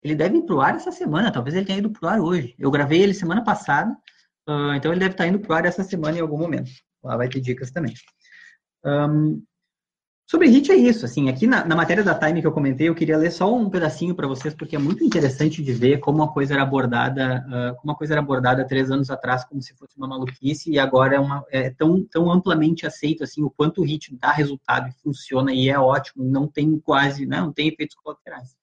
ele 0.03 0.15
deve 0.15 0.39
ir 0.39 0.43
pro 0.43 0.61
ar 0.61 0.77
essa 0.77 0.91
semana, 0.91 1.31
talvez 1.31 1.55
ele 1.55 1.67
tenha 1.67 1.79
ido 1.79 1.91
pro 1.91 2.09
ar 2.09 2.21
hoje. 2.21 2.55
Eu 2.59 2.71
gravei 2.71 3.03
ele 3.03 3.13
semana 3.13 3.45
passada, 3.45 3.93
uh, 4.49 4.73
então 4.75 4.93
ele 4.93 5.01
deve 5.01 5.13
estar 5.13 5.27
indo 5.27 5.41
pro 5.41 5.53
ar 5.53 5.67
essa 5.67 5.85
semana 5.85 6.17
em 6.17 6.21
algum 6.21 6.39
momento. 6.39 6.71
Lá 7.07 7.17
vai 7.17 7.29
ter 7.29 7.41
dicas 7.41 7.71
também. 7.71 7.95
Um, 8.85 9.43
sobre 10.29 10.49
HIT 10.49 10.73
é 10.73 10.75
isso, 10.75 11.05
assim, 11.05 11.29
aqui 11.29 11.47
na, 11.47 11.65
na, 11.65 11.77
matéria 11.77 12.03
da 12.03 12.13
Time 12.13 12.41
que 12.41 12.47
eu 12.49 12.53
comentei, 12.53 12.89
eu 12.89 12.97
queria 12.97 13.17
ler 13.17 13.31
só 13.31 13.55
um 13.55 13.71
pedacinho 13.71 14.13
para 14.13 14.27
vocês, 14.27 14.53
porque 14.53 14.75
é 14.75 14.79
muito 14.79 15.05
interessante 15.05 15.63
de 15.63 15.73
ver 15.73 16.01
como 16.01 16.21
a 16.21 16.33
coisa 16.33 16.55
era 16.55 16.65
abordada, 16.65 17.47
uh, 17.47 17.81
como 17.81 17.93
a 17.93 17.95
coisa 17.95 18.15
era 18.15 18.21
abordada 18.21 18.67
três 18.67 18.91
anos 18.91 19.09
atrás 19.09 19.45
como 19.45 19.63
se 19.63 19.73
fosse 19.77 19.97
uma 19.97 20.09
maluquice, 20.09 20.69
e 20.73 20.81
agora 20.81 21.15
é, 21.15 21.21
uma, 21.21 21.45
é 21.49 21.71
tão, 21.71 22.05
tão 22.05 22.29
amplamente 22.29 22.85
aceito, 22.85 23.23
assim, 23.23 23.45
o 23.45 23.51
quanto 23.51 23.81
o 23.81 23.85
HIT 23.85 24.17
dá 24.21 24.33
resultado 24.33 24.89
e 24.89 24.93
funciona, 25.01 25.53
e 25.53 25.69
é 25.69 25.79
ótimo, 25.79 26.25
não 26.25 26.49
tem 26.49 26.77
quase, 26.81 27.25
né, 27.25 27.41
não 27.41 27.53
tem 27.53 27.69
efeitos 27.69 27.95
colaterais. 27.95 28.57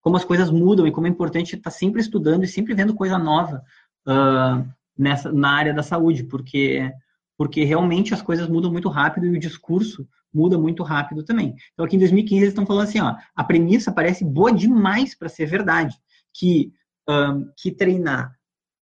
Como 0.00 0.16
as 0.16 0.24
coisas 0.24 0.50
mudam 0.50 0.86
e 0.86 0.92
como 0.92 1.06
é 1.06 1.10
importante 1.10 1.54
estar 1.54 1.70
sempre 1.70 2.00
estudando 2.00 2.44
e 2.44 2.48
sempre 2.48 2.72
vendo 2.72 2.94
coisa 2.94 3.18
nova 3.18 3.62
uh, 4.08 4.66
nessa, 4.96 5.30
na 5.30 5.50
área 5.50 5.74
da 5.74 5.82
saúde, 5.82 6.24
porque 6.24 6.90
porque 7.40 7.64
realmente 7.64 8.12
as 8.12 8.20
coisas 8.20 8.46
mudam 8.50 8.70
muito 8.70 8.90
rápido 8.90 9.24
e 9.24 9.30
o 9.30 9.40
discurso 9.40 10.06
muda 10.30 10.58
muito 10.58 10.82
rápido 10.82 11.24
também. 11.24 11.56
Então, 11.72 11.86
aqui 11.86 11.96
em 11.96 11.98
2015, 11.98 12.36
eles 12.36 12.50
estão 12.50 12.66
falando 12.66 12.86
assim, 12.86 13.00
ó, 13.00 13.16
a 13.34 13.42
premissa 13.42 13.90
parece 13.90 14.22
boa 14.26 14.52
demais 14.52 15.14
para 15.14 15.26
ser 15.26 15.46
verdade, 15.46 15.96
que, 16.34 16.70
um, 17.08 17.50
que 17.56 17.70
treinar 17.72 18.36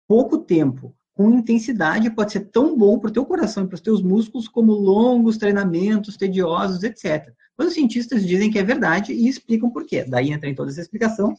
pouco 0.09 0.39
tempo 0.39 0.93
com 1.15 1.31
intensidade 1.31 2.11
pode 2.11 2.33
ser 2.33 2.47
tão 2.47 2.77
bom 2.77 2.99
para 2.99 3.11
o 3.11 3.13
teu 3.13 3.25
coração 3.25 3.63
e 3.63 3.69
para 3.69 3.77
os 3.77 3.81
teus 3.81 4.03
músculos 4.03 4.49
como 4.49 4.73
longos 4.73 5.37
treinamentos 5.37 6.17
tediosos, 6.17 6.83
etc. 6.83 7.33
Mas 7.57 7.69
os 7.69 7.75
cientistas 7.75 8.27
dizem 8.27 8.51
que 8.51 8.59
é 8.59 8.65
verdade 8.65 9.13
e 9.13 9.29
explicam 9.29 9.71
por 9.71 9.87
quê. 9.87 10.05
Daí 10.05 10.33
entra 10.33 10.51
em 10.51 10.55
toda 10.57 10.73
essa 10.73 10.81
explicação. 10.81 11.33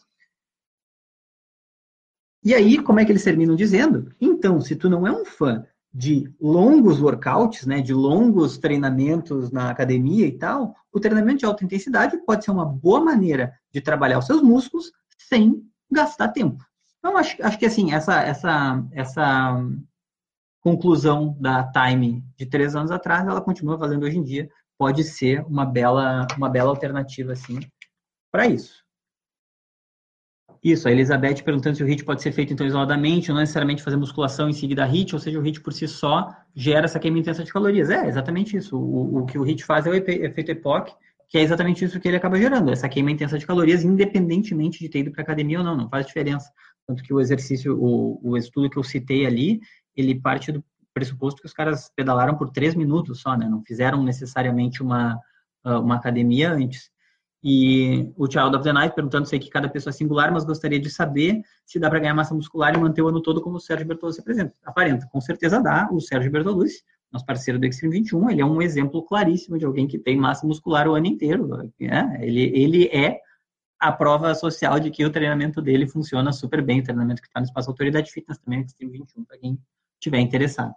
E 2.41 2.53
aí, 2.53 2.81
como 2.81 3.01
é 3.01 3.03
que 3.03 3.11
eles 3.11 3.25
terminam 3.25 3.57
dizendo? 3.57 4.15
Então, 4.21 4.61
se 4.61 4.73
tu 4.73 4.89
não 4.89 5.05
é 5.05 5.11
um 5.11 5.25
fã 5.25 5.67
de 5.93 6.31
longos 6.39 7.01
workouts, 7.01 7.65
né, 7.65 7.81
de 7.81 7.93
longos 7.93 8.57
treinamentos 8.57 9.51
na 9.51 9.69
academia 9.69 10.25
e 10.27 10.31
tal, 10.31 10.75
o 10.91 10.99
treinamento 10.99 11.39
de 11.39 11.45
alta 11.45 11.65
intensidade 11.65 12.17
pode 12.25 12.45
ser 12.45 12.51
uma 12.51 12.65
boa 12.65 12.99
maneira 12.99 13.53
de 13.71 13.81
trabalhar 13.81 14.19
os 14.19 14.25
seus 14.25 14.41
músculos 14.41 14.91
sem 15.17 15.63
gastar 15.91 16.29
tempo. 16.29 16.63
Então, 16.99 17.17
acho, 17.17 17.35
acho 17.41 17.57
que 17.57 17.65
assim, 17.65 17.93
essa, 17.93 18.21
essa, 18.21 18.83
essa 18.91 19.57
conclusão 20.61 21.35
da 21.39 21.71
Time 21.71 22.23
de 22.37 22.45
três 22.45 22.75
anos 22.75 22.91
atrás, 22.91 23.27
ela 23.27 23.41
continua 23.41 23.77
valendo 23.77 24.03
hoje 24.03 24.17
em 24.17 24.23
dia. 24.23 24.49
Pode 24.77 25.03
ser 25.03 25.45
uma 25.45 25.65
bela, 25.65 26.27
uma 26.37 26.49
bela 26.49 26.69
alternativa, 26.69 27.33
assim, 27.33 27.59
para 28.31 28.47
isso. 28.47 28.83
Isso, 30.63 30.87
a 30.87 30.91
Elizabeth 30.91 31.41
perguntando 31.43 31.77
se 31.77 31.83
o 31.83 31.87
HIIT 31.87 32.03
pode 32.03 32.21
ser 32.21 32.33
feito 32.33 32.51
então 32.51 32.67
isoladamente, 32.67 33.31
ou 33.31 33.35
não 33.35 33.41
necessariamente 33.41 33.81
fazer 33.81 33.95
musculação 33.95 34.49
em 34.49 34.53
seguida 34.53 34.85
HIIT, 34.85 35.15
ou 35.15 35.19
seja, 35.19 35.39
o 35.39 35.41
HIIT 35.41 35.61
por 35.61 35.71
si 35.71 35.87
só 35.87 36.29
gera 36.53 36.85
essa 36.85 36.99
queima 36.99 37.17
intensa 37.17 37.43
de 37.43 37.51
calorias. 37.51 37.89
É, 37.89 38.07
exatamente 38.07 38.57
isso. 38.57 38.77
O, 38.77 39.19
o 39.19 39.25
que 39.25 39.37
o 39.37 39.45
HIIT 39.45 39.63
faz 39.63 39.85
é 39.87 39.89
o 39.89 39.93
efeito 39.95 40.51
EPOC, 40.51 40.93
que 41.29 41.37
é 41.37 41.41
exatamente 41.41 41.85
isso 41.85 41.99
que 41.99 42.07
ele 42.07 42.17
acaba 42.17 42.37
gerando, 42.37 42.71
essa 42.71 42.89
queima 42.89 43.11
intensa 43.11 43.37
de 43.37 43.45
calorias, 43.45 43.83
independentemente 43.83 44.79
de 44.79 44.89
ter 44.89 44.99
ido 44.99 45.11
para 45.11 45.21
academia 45.21 45.59
ou 45.59 45.63
não, 45.63 45.77
não 45.77 45.87
faz 45.87 46.07
diferença. 46.07 46.51
Tanto 46.87 47.03
que 47.03 47.13
o 47.13 47.21
exercício, 47.21 47.77
o, 47.79 48.19
o 48.23 48.35
estudo 48.35 48.69
que 48.69 48.77
eu 48.77 48.83
citei 48.83 49.25
ali, 49.25 49.61
ele 49.95 50.19
parte 50.19 50.51
do 50.51 50.63
pressuposto 50.91 51.39
que 51.39 51.47
os 51.47 51.53
caras 51.53 51.91
pedalaram 51.95 52.35
por 52.35 52.49
três 52.49 52.73
minutos 52.73 53.21
só, 53.21 53.37
né? 53.37 53.47
Não 53.47 53.63
fizeram 53.63 54.03
necessariamente 54.03 54.81
uma, 54.81 55.19
uma 55.63 55.95
academia 55.95 56.51
antes. 56.51 56.89
E 57.41 58.11
o 58.17 58.29
Child 58.29 58.55
of 58.57 58.63
the 58.63 58.73
Night 58.73 58.93
perguntando, 58.93 59.25
sei 59.25 59.39
que 59.39 59.49
cada 59.49 59.69
pessoa 59.69 59.91
é 59.91 59.93
singular, 59.93 60.31
mas 60.31 60.43
gostaria 60.43 60.79
de 60.79 60.89
saber 60.89 61.41
se 61.65 61.79
dá 61.79 61.89
para 61.89 61.99
ganhar 61.99 62.13
massa 62.13 62.33
muscular 62.33 62.75
e 62.75 62.77
manter 62.77 63.01
o 63.01 63.07
ano 63.07 63.21
todo 63.21 63.41
como 63.41 63.55
o 63.55 63.59
Sérgio 63.59 63.87
Bertolucci 63.87 64.19
apresenta. 64.19 64.53
Aparenta, 64.65 65.07
com 65.11 65.21
certeza 65.21 65.61
dá. 65.61 65.87
O 65.91 66.01
Sérgio 66.01 66.29
Bertolucci, 66.31 66.83
nosso 67.11 67.25
parceiro 67.25 67.57
do 67.57 67.65
Extreme 67.65 67.99
21, 67.99 68.29
ele 68.29 68.41
é 68.41 68.45
um 68.45 68.61
exemplo 68.61 69.03
claríssimo 69.03 69.57
de 69.57 69.65
alguém 69.65 69.87
que 69.87 69.97
tem 69.97 70.17
massa 70.17 70.45
muscular 70.45 70.87
o 70.87 70.95
ano 70.95 71.07
inteiro. 71.07 71.47
Né? 71.79 72.19
Ele, 72.21 72.41
ele 72.53 72.85
é 72.87 73.19
a 73.79 73.91
prova 73.91 74.35
social 74.35 74.77
de 74.77 74.91
que 74.91 75.05
o 75.05 75.09
treinamento 75.09 75.61
dele 75.61 75.87
funciona 75.87 76.33
super 76.33 76.61
bem, 76.61 76.81
o 76.81 76.83
treinamento 76.83 77.21
que 77.21 77.27
está 77.27 77.39
no 77.39 77.45
Espaço 77.45 77.69
Autoridade 77.69 78.11
Fitness 78.11 78.37
também, 78.39 78.61
Extreme 78.61 78.91
21, 78.91 79.23
para 79.23 79.37
quem 79.37 79.57
estiver 79.97 80.19
interessado. 80.19 80.73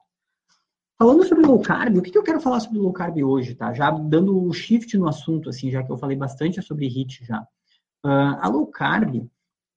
Falando 1.02 1.24
sobre 1.24 1.44
low 1.44 1.58
carb, 1.58 1.96
o 1.96 2.00
que, 2.00 2.16
eu 2.16 2.22
quero 2.22 2.40
falar 2.40 2.60
sobre 2.60 2.78
low 2.78 2.92
carb 2.92 3.18
hoje, 3.24 3.56
tá? 3.56 3.72
Já 3.72 3.90
dando 3.90 4.40
o 4.40 4.52
shift 4.52 4.96
no 4.96 5.08
assunto, 5.08 5.48
assim, 5.48 5.68
já 5.68 5.82
que 5.82 5.90
eu 5.90 5.98
falei 5.98 6.16
bastante 6.16 6.62
sobre 6.62 6.86
HIT 6.86 7.24
já. 7.24 7.40
Uh, 8.06 8.38
a 8.40 8.46
low 8.46 8.68
carb, 8.68 9.28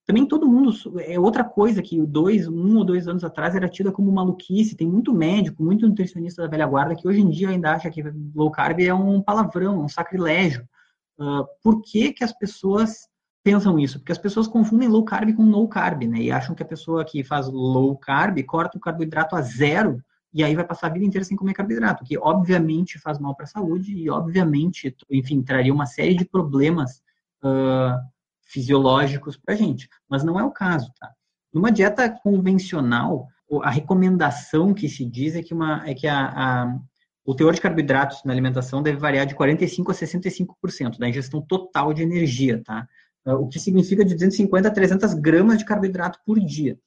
também 0.06 0.24
todo 0.24 0.46
mundo, 0.46 0.72
é 1.00 1.18
outra 1.18 1.42
coisa 1.42 1.82
que 1.82 2.00
dois, 2.06 2.46
um 2.46 2.76
ou 2.76 2.84
dois 2.84 3.08
anos 3.08 3.24
atrás 3.24 3.56
era 3.56 3.68
tida 3.68 3.90
como 3.90 4.12
maluquice, 4.12 4.76
tem 4.76 4.86
muito 4.86 5.12
médico, 5.12 5.64
muito 5.64 5.88
nutricionista 5.88 6.42
da 6.42 6.48
velha 6.48 6.64
guarda 6.64 6.94
que 6.94 7.08
hoje 7.08 7.20
em 7.20 7.28
dia 7.28 7.48
ainda 7.48 7.72
acha 7.72 7.90
que 7.90 8.04
low 8.32 8.52
carb 8.52 8.78
é 8.78 8.94
um 8.94 9.20
palavrão, 9.20 9.80
um 9.80 9.88
sacrilégio. 9.88 10.62
Uh, 11.18 11.44
por 11.60 11.82
que 11.82 12.12
que 12.12 12.22
as 12.22 12.32
pessoas 12.32 13.08
pensam 13.42 13.80
isso? 13.80 13.98
Porque 13.98 14.12
as 14.12 14.18
pessoas 14.18 14.46
confundem 14.46 14.86
low 14.86 15.04
carb 15.04 15.34
com 15.34 15.42
no 15.42 15.66
carb, 15.66 16.04
né? 16.04 16.20
E 16.20 16.30
acham 16.30 16.54
que 16.54 16.62
a 16.62 16.66
pessoa 16.66 17.04
que 17.04 17.24
faz 17.24 17.48
low 17.48 17.96
carb 17.96 18.40
corta 18.44 18.78
o 18.78 18.80
carboidrato 18.80 19.34
a 19.34 19.42
zero 19.42 20.00
e 20.32 20.44
aí 20.44 20.54
vai 20.54 20.64
passar 20.64 20.88
a 20.88 20.92
vida 20.92 21.04
inteira 21.04 21.24
sem 21.24 21.36
comer 21.36 21.54
carboidrato, 21.54 22.04
que 22.04 22.18
obviamente 22.18 22.98
faz 22.98 23.18
mal 23.18 23.34
para 23.34 23.44
a 23.44 23.48
saúde 23.48 23.96
e 23.96 24.10
obviamente, 24.10 24.94
enfim, 25.10 25.42
traria 25.42 25.72
uma 25.72 25.86
série 25.86 26.14
de 26.14 26.24
problemas 26.24 27.02
uh, 27.42 27.98
fisiológicos 28.42 29.36
para 29.36 29.54
a 29.54 29.56
gente. 29.56 29.88
Mas 30.08 30.22
não 30.22 30.38
é 30.38 30.44
o 30.44 30.50
caso, 30.50 30.92
tá? 30.98 31.10
Numa 31.52 31.72
dieta 31.72 32.10
convencional, 32.10 33.28
a 33.62 33.70
recomendação 33.70 34.74
que 34.74 34.88
se 34.88 35.04
diz 35.04 35.34
é 35.34 35.42
que, 35.42 35.54
uma, 35.54 35.82
é 35.88 35.94
que 35.94 36.06
a, 36.06 36.26
a 36.64 36.78
o 37.26 37.34
teor 37.34 37.52
de 37.52 37.60
carboidratos 37.60 38.22
na 38.24 38.32
alimentação 38.32 38.80
deve 38.80 38.98
variar 38.98 39.26
de 39.26 39.34
45% 39.34 39.90
a 39.90 39.92
65% 39.92 40.98
da 40.98 41.08
ingestão 41.08 41.42
total 41.42 41.92
de 41.92 42.02
energia, 42.02 42.62
tá? 42.64 42.86
O 43.24 43.48
que 43.48 43.58
significa 43.58 44.04
de 44.04 44.14
250 44.14 44.68
a 44.68 44.70
300 44.70 45.14
gramas 45.14 45.58
de 45.58 45.64
carboidrato 45.64 46.20
por 46.24 46.38
dia. 46.38 46.78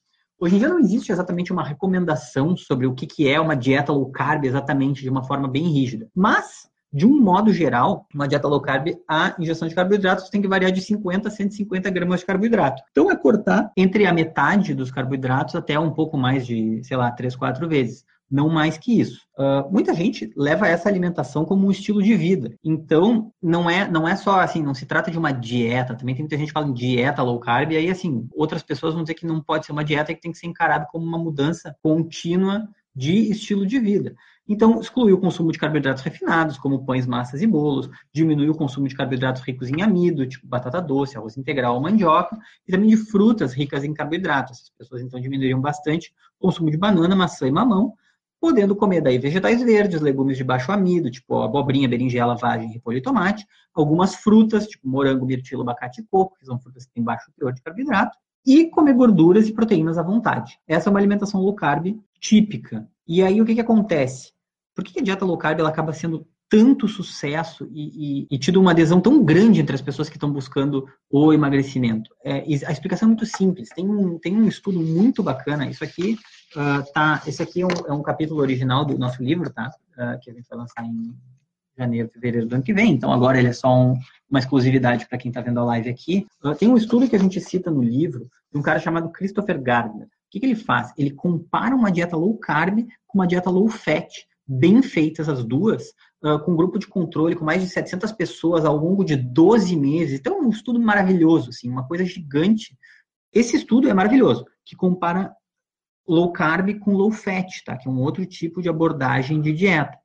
Hoje 0.41 0.55
em 0.55 0.59
dia 0.59 0.69
não 0.69 0.79
existe 0.79 1.11
exatamente 1.11 1.51
uma 1.51 1.65
recomendação 1.65 2.55
sobre 2.55 2.87
o 2.87 2.95
que 2.95 3.27
é 3.27 3.37
uma 3.41 3.57
dieta 3.57 3.91
low 3.91 4.09
carb 4.09 4.45
exatamente 4.45 5.01
de 5.01 5.09
uma 5.09 5.21
forma 5.21 5.49
bem 5.49 5.67
rígida. 5.67 6.07
Mas, 6.15 6.69
de 6.93 7.05
um 7.05 7.19
modo 7.19 7.51
geral, 7.51 8.07
uma 8.15 8.25
dieta 8.25 8.47
low 8.47 8.61
carb, 8.61 8.87
a 9.05 9.35
ingestão 9.37 9.67
de 9.67 9.75
carboidratos 9.75 10.29
tem 10.29 10.41
que 10.41 10.47
variar 10.47 10.71
de 10.71 10.79
50 10.79 11.27
a 11.27 11.31
150 11.31 11.89
gramas 11.89 12.21
de 12.21 12.25
carboidrato. 12.25 12.81
Então 12.91 13.11
é 13.11 13.17
cortar 13.17 13.69
entre 13.75 14.05
a 14.05 14.13
metade 14.13 14.73
dos 14.73 14.89
carboidratos 14.89 15.55
até 15.55 15.77
um 15.77 15.91
pouco 15.91 16.17
mais 16.17 16.47
de, 16.47 16.81
sei 16.85 16.95
lá, 16.95 17.11
3, 17.11 17.35
4 17.35 17.67
vezes 17.67 18.05
não 18.29 18.49
mais 18.49 18.77
que 18.77 18.99
isso. 18.99 19.21
Uh, 19.37 19.71
muita 19.71 19.93
gente 19.93 20.31
leva 20.35 20.67
essa 20.67 20.87
alimentação 20.87 21.45
como 21.45 21.65
um 21.65 21.71
estilo 21.71 22.03
de 22.03 22.15
vida. 22.15 22.53
Então, 22.63 23.31
não 23.41 23.69
é, 23.69 23.89
não 23.89 24.07
é 24.07 24.15
só 24.15 24.39
assim, 24.39 24.61
não 24.61 24.73
se 24.73 24.85
trata 24.85 25.09
de 25.09 25.17
uma 25.17 25.31
dieta. 25.31 25.95
Também 25.95 26.15
tem 26.15 26.23
muita 26.23 26.37
gente 26.37 26.47
que 26.47 26.53
fala 26.53 26.67
em 26.67 26.73
dieta 26.73 27.23
low 27.23 27.39
carb, 27.39 27.71
e 27.71 27.77
aí, 27.77 27.89
assim, 27.89 28.27
outras 28.33 28.61
pessoas 28.61 28.93
vão 28.93 29.03
dizer 29.03 29.15
que 29.15 29.25
não 29.25 29.41
pode 29.41 29.65
ser 29.65 29.71
uma 29.71 29.83
dieta 29.83 30.13
que 30.13 30.21
tem 30.21 30.31
que 30.31 30.37
ser 30.37 30.47
encarado 30.47 30.85
como 30.91 31.05
uma 31.05 31.17
mudança 31.17 31.75
contínua 31.81 32.67
de 32.95 33.31
estilo 33.31 33.65
de 33.65 33.79
vida. 33.79 34.15
Então, 34.47 34.79
excluir 34.79 35.13
o 35.13 35.19
consumo 35.19 35.51
de 35.51 35.59
carboidratos 35.59 36.01
refinados, 36.01 36.57
como 36.57 36.83
pães, 36.83 37.05
massas 37.05 37.39
e 37.43 37.45
bolos, 37.45 37.87
diminuir 38.11 38.49
o 38.49 38.55
consumo 38.55 38.87
de 38.87 38.95
carboidratos 38.95 39.43
ricos 39.43 39.69
em 39.69 39.83
amido, 39.83 40.27
tipo 40.27 40.47
batata 40.47 40.81
doce, 40.81 41.15
arroz 41.15 41.37
integral, 41.37 41.79
mandioca, 41.79 42.35
e 42.67 42.71
também 42.71 42.89
de 42.89 42.97
frutas 42.97 43.53
ricas 43.53 43.83
em 43.83 43.93
carboidratos. 43.93 44.63
As 44.63 44.69
pessoas, 44.71 45.01
então, 45.03 45.19
diminuiriam 45.19 45.61
bastante 45.61 46.11
o 46.39 46.47
consumo 46.47 46.71
de 46.71 46.77
banana, 46.77 47.15
maçã 47.15 47.47
e 47.47 47.51
mamão, 47.51 47.93
podendo 48.39 48.75
comer 48.75 49.01
daí 49.01 49.17
vegetais 49.17 49.61
verdes, 49.61 50.01
legumes 50.01 50.37
de 50.37 50.43
baixo 50.43 50.71
amido, 50.71 51.11
tipo 51.11 51.41
abobrinha, 51.41 51.87
berinjela, 51.87 52.35
vagem, 52.35 52.71
repolho 52.71 52.97
e 52.97 53.01
tomate, 53.01 53.45
algumas 53.73 54.15
frutas, 54.15 54.67
tipo 54.67 54.87
morango, 54.87 55.25
mirtilo, 55.25 55.61
abacate 55.61 56.01
e 56.01 56.05
coco, 56.05 56.37
que 56.37 56.45
são 56.45 56.59
frutas 56.59 56.85
que 56.85 56.93
têm 56.93 57.03
baixo 57.03 57.31
teor 57.37 57.53
de 57.53 57.61
carboidrato, 57.61 58.17
e 58.45 58.69
comer 58.69 58.93
gorduras 58.93 59.47
e 59.47 59.53
proteínas 59.53 59.97
à 59.97 60.03
vontade. 60.03 60.57
Essa 60.67 60.89
é 60.89 60.91
uma 60.91 60.99
alimentação 60.99 61.41
low 61.41 61.53
carb 61.53 61.99
típica. 62.19 62.89
E 63.07 63.21
aí 63.21 63.41
o 63.41 63.45
que, 63.45 63.55
que 63.55 63.61
acontece? 63.61 64.31
Por 64.73 64.83
que 64.83 64.99
a 64.99 65.03
dieta 65.03 65.25
low 65.25 65.37
carb 65.37 65.59
ela 65.59 65.69
acaba 65.69 65.91
sendo 65.91 66.25
tanto 66.49 66.87
sucesso 66.87 67.69
e, 67.71 68.23
e, 68.23 68.27
e, 68.31 68.39
tido 68.39 68.59
uma 68.59 68.71
adesão 68.71 68.99
tão 68.99 69.23
grande 69.23 69.61
entre 69.61 69.75
as 69.75 69.81
pessoas 69.81 70.09
que 70.09 70.17
estão 70.17 70.31
buscando 70.31 70.87
o 71.09 71.31
emagrecimento? 71.31 72.09
É, 72.23 72.39
a 72.65 72.71
explicação 72.71 73.05
é 73.05 73.09
muito 73.09 73.25
simples. 73.25 73.69
Tem 73.69 73.87
um, 73.87 74.17
tem 74.17 74.35
um 74.35 74.47
estudo 74.47 74.79
muito 74.79 75.21
bacana. 75.21 75.69
Isso 75.69 75.83
aqui 75.83 76.17
Uh, 76.55 76.83
tá, 76.93 77.21
esse 77.27 77.43
aqui 77.43 77.61
é 77.61 77.65
um, 77.65 77.69
é 77.87 77.93
um, 77.93 78.01
capítulo 78.01 78.41
original 78.41 78.83
do 78.83 78.97
nosso 78.97 79.21
livro, 79.21 79.51
tá? 79.51 79.69
Uh, 79.93 80.19
que 80.19 80.31
a 80.31 80.33
gente 80.33 80.47
vai 80.49 80.57
lançar 80.57 80.83
em 80.83 81.15
janeiro, 81.77 82.09
fevereiro 82.09 82.47
do 82.47 82.55
ano 82.55 82.63
que 82.63 82.73
vem. 82.73 82.91
Então 82.91 83.13
agora 83.13 83.37
ele 83.37 83.49
é 83.49 83.53
só 83.53 83.69
um, 83.69 83.95
uma 84.29 84.39
exclusividade 84.39 85.07
para 85.07 85.17
quem 85.17 85.29
está 85.29 85.41
vendo 85.41 85.59
a 85.59 85.65
live 85.65 85.89
aqui. 85.89 86.25
Uh, 86.43 86.55
tem 86.55 86.67
um 86.67 86.75
estudo 86.75 87.07
que 87.07 87.15
a 87.15 87.19
gente 87.19 87.39
cita 87.39 87.69
no 87.69 87.83
livro 87.83 88.27
de 88.51 88.59
um 88.59 88.63
cara 88.63 88.79
chamado 88.79 89.11
Christopher 89.11 89.61
Gardner. 89.61 90.07
O 90.07 90.09
que, 90.31 90.39
que 90.39 90.45
ele 90.47 90.55
faz? 90.55 90.91
Ele 90.97 91.11
compara 91.11 91.75
uma 91.75 91.91
dieta 91.91 92.17
low 92.17 92.35
carb 92.37 92.79
com 93.07 93.19
uma 93.19 93.27
dieta 93.27 93.49
low 93.49 93.69
fat, 93.69 94.09
bem 94.47 94.81
feitas 94.81 95.29
as 95.29 95.43
duas, 95.43 95.93
com 96.21 96.51
um 96.51 96.55
grupo 96.55 96.77
de 96.77 96.87
controle 96.87 97.35
com 97.35 97.45
mais 97.45 97.61
de 97.61 97.69
700 97.69 98.11
pessoas 98.11 98.65
ao 98.65 98.75
longo 98.75 99.03
de 99.03 99.15
12 99.15 99.75
meses. 99.75 100.19
Então, 100.19 100.37
é 100.37 100.41
um 100.41 100.49
estudo 100.49 100.79
maravilhoso, 100.79 101.49
assim, 101.49 101.69
uma 101.69 101.87
coisa 101.87 102.03
gigante. 102.05 102.77
Esse 103.33 103.55
estudo 103.55 103.89
é 103.89 103.93
maravilhoso, 103.93 104.45
que 104.65 104.75
compara 104.75 105.33
low 106.07 106.31
carb 106.31 106.77
com 106.79 106.93
low 106.93 107.11
fat, 107.11 107.47
tá? 107.63 107.77
Que 107.77 107.87
é 107.87 107.91
um 107.91 107.99
outro 107.99 108.25
tipo 108.25 108.61
de 108.61 108.67
abordagem 108.67 109.39
de 109.41 109.53
dieta. 109.53 109.97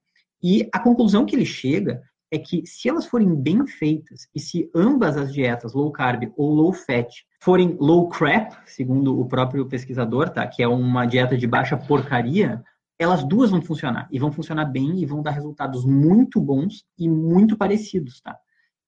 E 0.42 0.68
a 0.73 0.78
conclusão 0.78 1.25
que 1.25 1.35
ele 1.35 1.47
chega 1.47 2.02
é 2.30 2.38
que 2.38 2.66
se 2.66 2.88
elas 2.88 3.06
forem 3.06 3.35
bem 3.35 3.66
feitas 3.66 4.28
e 4.35 4.40
se 4.40 4.71
ambas 4.75 5.16
as 5.16 5.33
dietas, 5.33 5.73
low 5.73 5.90
carb 5.90 6.30
ou 6.37 6.52
low 6.52 6.73
fat, 6.73 7.09
forem 7.40 7.76
low 7.80 8.09
crap, 8.09 8.54
segundo 8.66 9.18
o 9.18 9.26
próprio 9.26 9.66
pesquisador, 9.66 10.30
tá? 10.30 10.47
Que 10.47 10.62
é 10.62 10.68
uma 10.68 11.06
dieta 11.06 11.37
de 11.37 11.47
baixa 11.47 11.76
porcaria, 11.76 12.62
elas 12.98 13.24
duas 13.24 13.50
vão 13.50 13.60
funcionar 13.60 14.08
e 14.10 14.18
vão 14.18 14.32
funcionar 14.32 14.66
bem 14.66 15.00
e 15.00 15.06
vão 15.06 15.22
dar 15.22 15.32
resultados 15.32 15.84
muito 15.84 16.40
bons 16.40 16.84
e 16.98 17.08
muito 17.08 17.56
parecidos, 17.56 18.20
tá? 18.20 18.38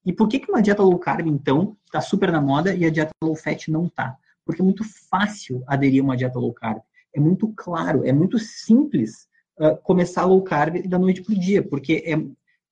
E 0.04 0.12
por 0.12 0.28
que, 0.28 0.38
que 0.38 0.50
uma 0.50 0.62
dieta 0.62 0.82
low 0.82 0.98
carb, 0.98 1.26
então, 1.26 1.76
está 1.84 2.00
super 2.00 2.30
na 2.30 2.40
moda 2.40 2.74
e 2.74 2.84
a 2.84 2.90
dieta 2.90 3.10
low 3.22 3.34
fat 3.34 3.68
não 3.68 3.88
tá? 3.88 4.16
Porque 4.44 4.62
é 4.62 4.64
muito 4.64 4.84
fácil 5.10 5.64
aderir 5.66 6.00
a 6.00 6.04
uma 6.04 6.16
dieta 6.16 6.38
low 6.38 6.52
carb 6.52 6.80
é 7.16 7.20
muito 7.20 7.50
claro, 7.56 8.04
é 8.04 8.12
muito 8.12 8.38
simples 8.38 9.26
uh, 9.58 9.74
começar 9.82 10.26
low 10.26 10.42
carb 10.42 10.86
da 10.86 10.98
noite 10.98 11.22
para 11.22 11.34
o 11.34 11.38
dia, 11.38 11.62
porque 11.62 12.04
é 12.06 12.14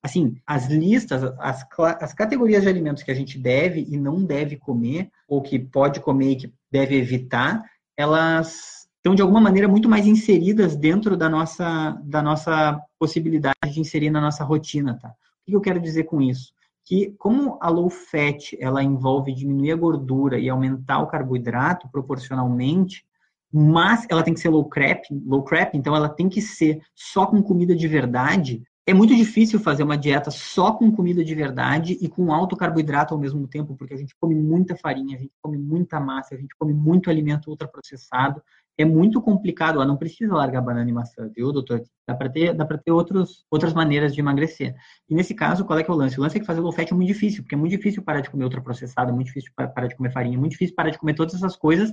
assim, 0.02 0.36
as 0.46 0.66
listas, 0.66 1.24
as, 1.38 1.66
as 1.78 2.12
categorias 2.12 2.62
de 2.62 2.68
alimentos 2.68 3.02
que 3.02 3.10
a 3.10 3.14
gente 3.14 3.38
deve 3.38 3.86
e 3.88 3.96
não 3.96 4.22
deve 4.22 4.56
comer, 4.56 5.10
ou 5.26 5.40
que 5.40 5.58
pode 5.58 5.98
comer 6.00 6.32
e 6.32 6.36
que 6.36 6.54
deve 6.70 6.94
evitar, 6.94 7.64
elas 7.96 8.83
estão 9.04 9.14
de 9.14 9.20
alguma 9.20 9.40
maneira 9.40 9.68
muito 9.68 9.87
mais 9.87 10.06
inseridas 10.06 10.75
dentro 10.75 11.14
da 11.14 11.28
nossa, 11.28 11.90
da 12.02 12.23
nossa 12.23 12.80
possibilidade 12.99 13.70
de 13.70 13.78
inserir 13.78 14.08
na 14.08 14.18
nossa 14.18 14.42
rotina, 14.42 14.99
tá? 14.99 15.11
O 15.11 15.50
que 15.50 15.54
eu 15.54 15.61
quero 15.61 15.78
dizer 15.78 16.04
com 16.04 16.23
isso? 16.23 16.54
Que 16.82 17.14
como 17.18 17.58
a 17.61 17.68
low 17.68 17.90
fat, 17.90 18.56
ela 18.58 18.82
envolve 18.82 19.34
diminuir 19.34 19.73
a 19.73 19.76
gordura 19.76 20.38
e 20.38 20.49
aumentar 20.49 21.00
o 21.00 21.06
carboidrato 21.06 21.87
proporcionalmente, 21.90 23.04
mas 23.52 24.06
ela 24.08 24.23
tem 24.23 24.32
que 24.32 24.40
ser 24.40 24.49
low 24.49 24.64
carb, 24.64 25.02
low 25.26 25.42
carb, 25.42 25.75
então 25.75 25.94
ela 25.94 26.08
tem 26.08 26.26
que 26.26 26.40
ser 26.40 26.80
só 26.94 27.26
com 27.26 27.42
comida 27.42 27.76
de 27.76 27.87
verdade. 27.87 28.62
É 28.87 28.94
muito 28.94 29.14
difícil 29.14 29.61
fazer 29.61 29.82
uma 29.82 29.99
dieta 29.99 30.30
só 30.30 30.73
com 30.73 30.90
comida 30.90 31.23
de 31.23 31.34
verdade 31.34 31.99
e 32.00 32.08
com 32.08 32.32
alto 32.32 32.56
carboidrato 32.56 33.12
ao 33.12 33.20
mesmo 33.20 33.46
tempo, 33.46 33.76
porque 33.76 33.94
a 33.94 33.96
gente 33.99 34.14
come 34.18 34.34
muita 34.34 34.75
farinha, 34.76 35.16
a 35.16 35.20
gente 35.20 35.32
come 35.42 35.58
muita 35.58 36.00
massa, 36.00 36.34
a 36.34 36.38
gente 36.38 36.54
come 36.58 36.73
muito 36.73 37.11
alimento 37.11 37.50
ultraprocessado. 37.50 38.42
É 38.76 38.84
muito 38.84 39.20
complicado, 39.22 39.76
ela 39.76 39.86
não 39.86 39.96
precisa 39.96 40.34
largar 40.34 40.60
banana 40.60 40.90
e 40.90 40.92
maçã, 40.92 41.30
viu, 41.34 41.52
doutor? 41.52 41.82
Dá 42.06 42.14
para 42.14 42.28
ter, 42.28 42.54
dá 42.54 42.64
para 42.64 42.76
ter 42.76 42.90
outros, 42.90 43.44
outras 43.50 43.72
maneiras 43.72 44.14
de 44.14 44.20
emagrecer. 44.20 44.74
E 45.08 45.14
nesse 45.14 45.34
caso, 45.34 45.64
qual 45.64 45.78
é 45.78 45.84
que 45.84 45.90
é 45.90 45.94
o 45.94 45.96
lance? 45.96 46.18
O 46.18 46.22
lance 46.22 46.36
é 46.36 46.40
que 46.40 46.46
fazer 46.46 46.60
low 46.60 46.72
fat 46.72 46.90
é 46.90 46.94
muito 46.94 47.08
difícil, 47.08 47.42
porque 47.42 47.54
é 47.54 47.58
muito 47.58 47.70
difícil 47.70 48.02
parar 48.02 48.20
de 48.20 48.30
comer 48.30 48.44
ultraprocessado, 48.44 49.10
é 49.10 49.14
muito 49.14 49.28
difícil 49.28 49.52
parar 49.56 49.86
de 49.86 49.96
comer 49.96 50.10
farinha, 50.10 50.36
é 50.36 50.40
muito 50.40 50.52
difícil 50.52 50.74
parar 50.74 50.90
de 50.90 50.98
comer 50.98 51.14
todas 51.14 51.34
essas 51.34 51.54
coisas 51.56 51.92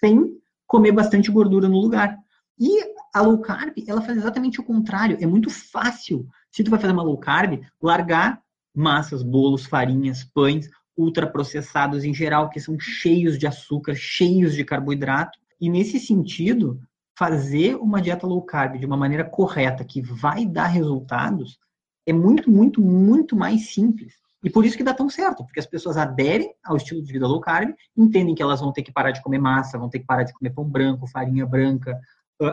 sem 0.00 0.36
comer 0.66 0.92
bastante 0.92 1.30
gordura 1.30 1.68
no 1.68 1.78
lugar. 1.78 2.16
E 2.58 2.82
a 3.14 3.20
low 3.20 3.38
carb, 3.38 3.72
ela 3.86 4.02
faz 4.02 4.18
exatamente 4.18 4.60
o 4.60 4.64
contrário. 4.64 5.16
É 5.20 5.26
muito 5.26 5.48
fácil, 5.48 6.26
se 6.50 6.64
tu 6.64 6.70
vai 6.70 6.80
fazer 6.80 6.92
uma 6.92 7.02
low 7.02 7.18
carb, 7.18 7.60
largar 7.80 8.42
massas, 8.74 9.22
bolos, 9.22 9.64
farinhas, 9.64 10.24
pães, 10.24 10.68
ultraprocessados 10.96 12.04
em 12.04 12.12
geral, 12.12 12.50
que 12.50 12.60
são 12.60 12.78
cheios 12.78 13.38
de 13.38 13.46
açúcar, 13.46 13.94
cheios 13.94 14.54
de 14.54 14.64
carboidrato. 14.64 15.38
E 15.60 15.70
nesse 15.70 15.98
sentido, 15.98 16.80
fazer 17.18 17.76
uma 17.76 18.00
dieta 18.00 18.26
low 18.26 18.42
carb 18.42 18.78
de 18.78 18.86
uma 18.86 18.96
maneira 18.96 19.24
correta, 19.24 19.84
que 19.84 20.00
vai 20.00 20.44
dar 20.44 20.66
resultados, 20.66 21.58
é 22.06 22.12
muito, 22.12 22.50
muito, 22.50 22.80
muito 22.80 23.34
mais 23.34 23.72
simples. 23.72 24.14
E 24.44 24.50
por 24.50 24.64
isso 24.64 24.76
que 24.76 24.84
dá 24.84 24.94
tão 24.94 25.10
certo, 25.10 25.44
porque 25.44 25.58
as 25.58 25.66
pessoas 25.66 25.96
aderem 25.96 26.54
ao 26.64 26.76
estilo 26.76 27.02
de 27.02 27.12
vida 27.12 27.26
low 27.26 27.40
carb, 27.40 27.74
entendem 27.96 28.34
que 28.34 28.42
elas 28.42 28.60
vão 28.60 28.72
ter 28.72 28.82
que 28.82 28.92
parar 28.92 29.10
de 29.10 29.22
comer 29.22 29.38
massa, 29.38 29.78
vão 29.78 29.88
ter 29.88 29.98
que 29.98 30.06
parar 30.06 30.22
de 30.22 30.32
comer 30.32 30.50
pão 30.50 30.64
branco, 30.64 31.06
farinha 31.06 31.46
branca, 31.46 31.98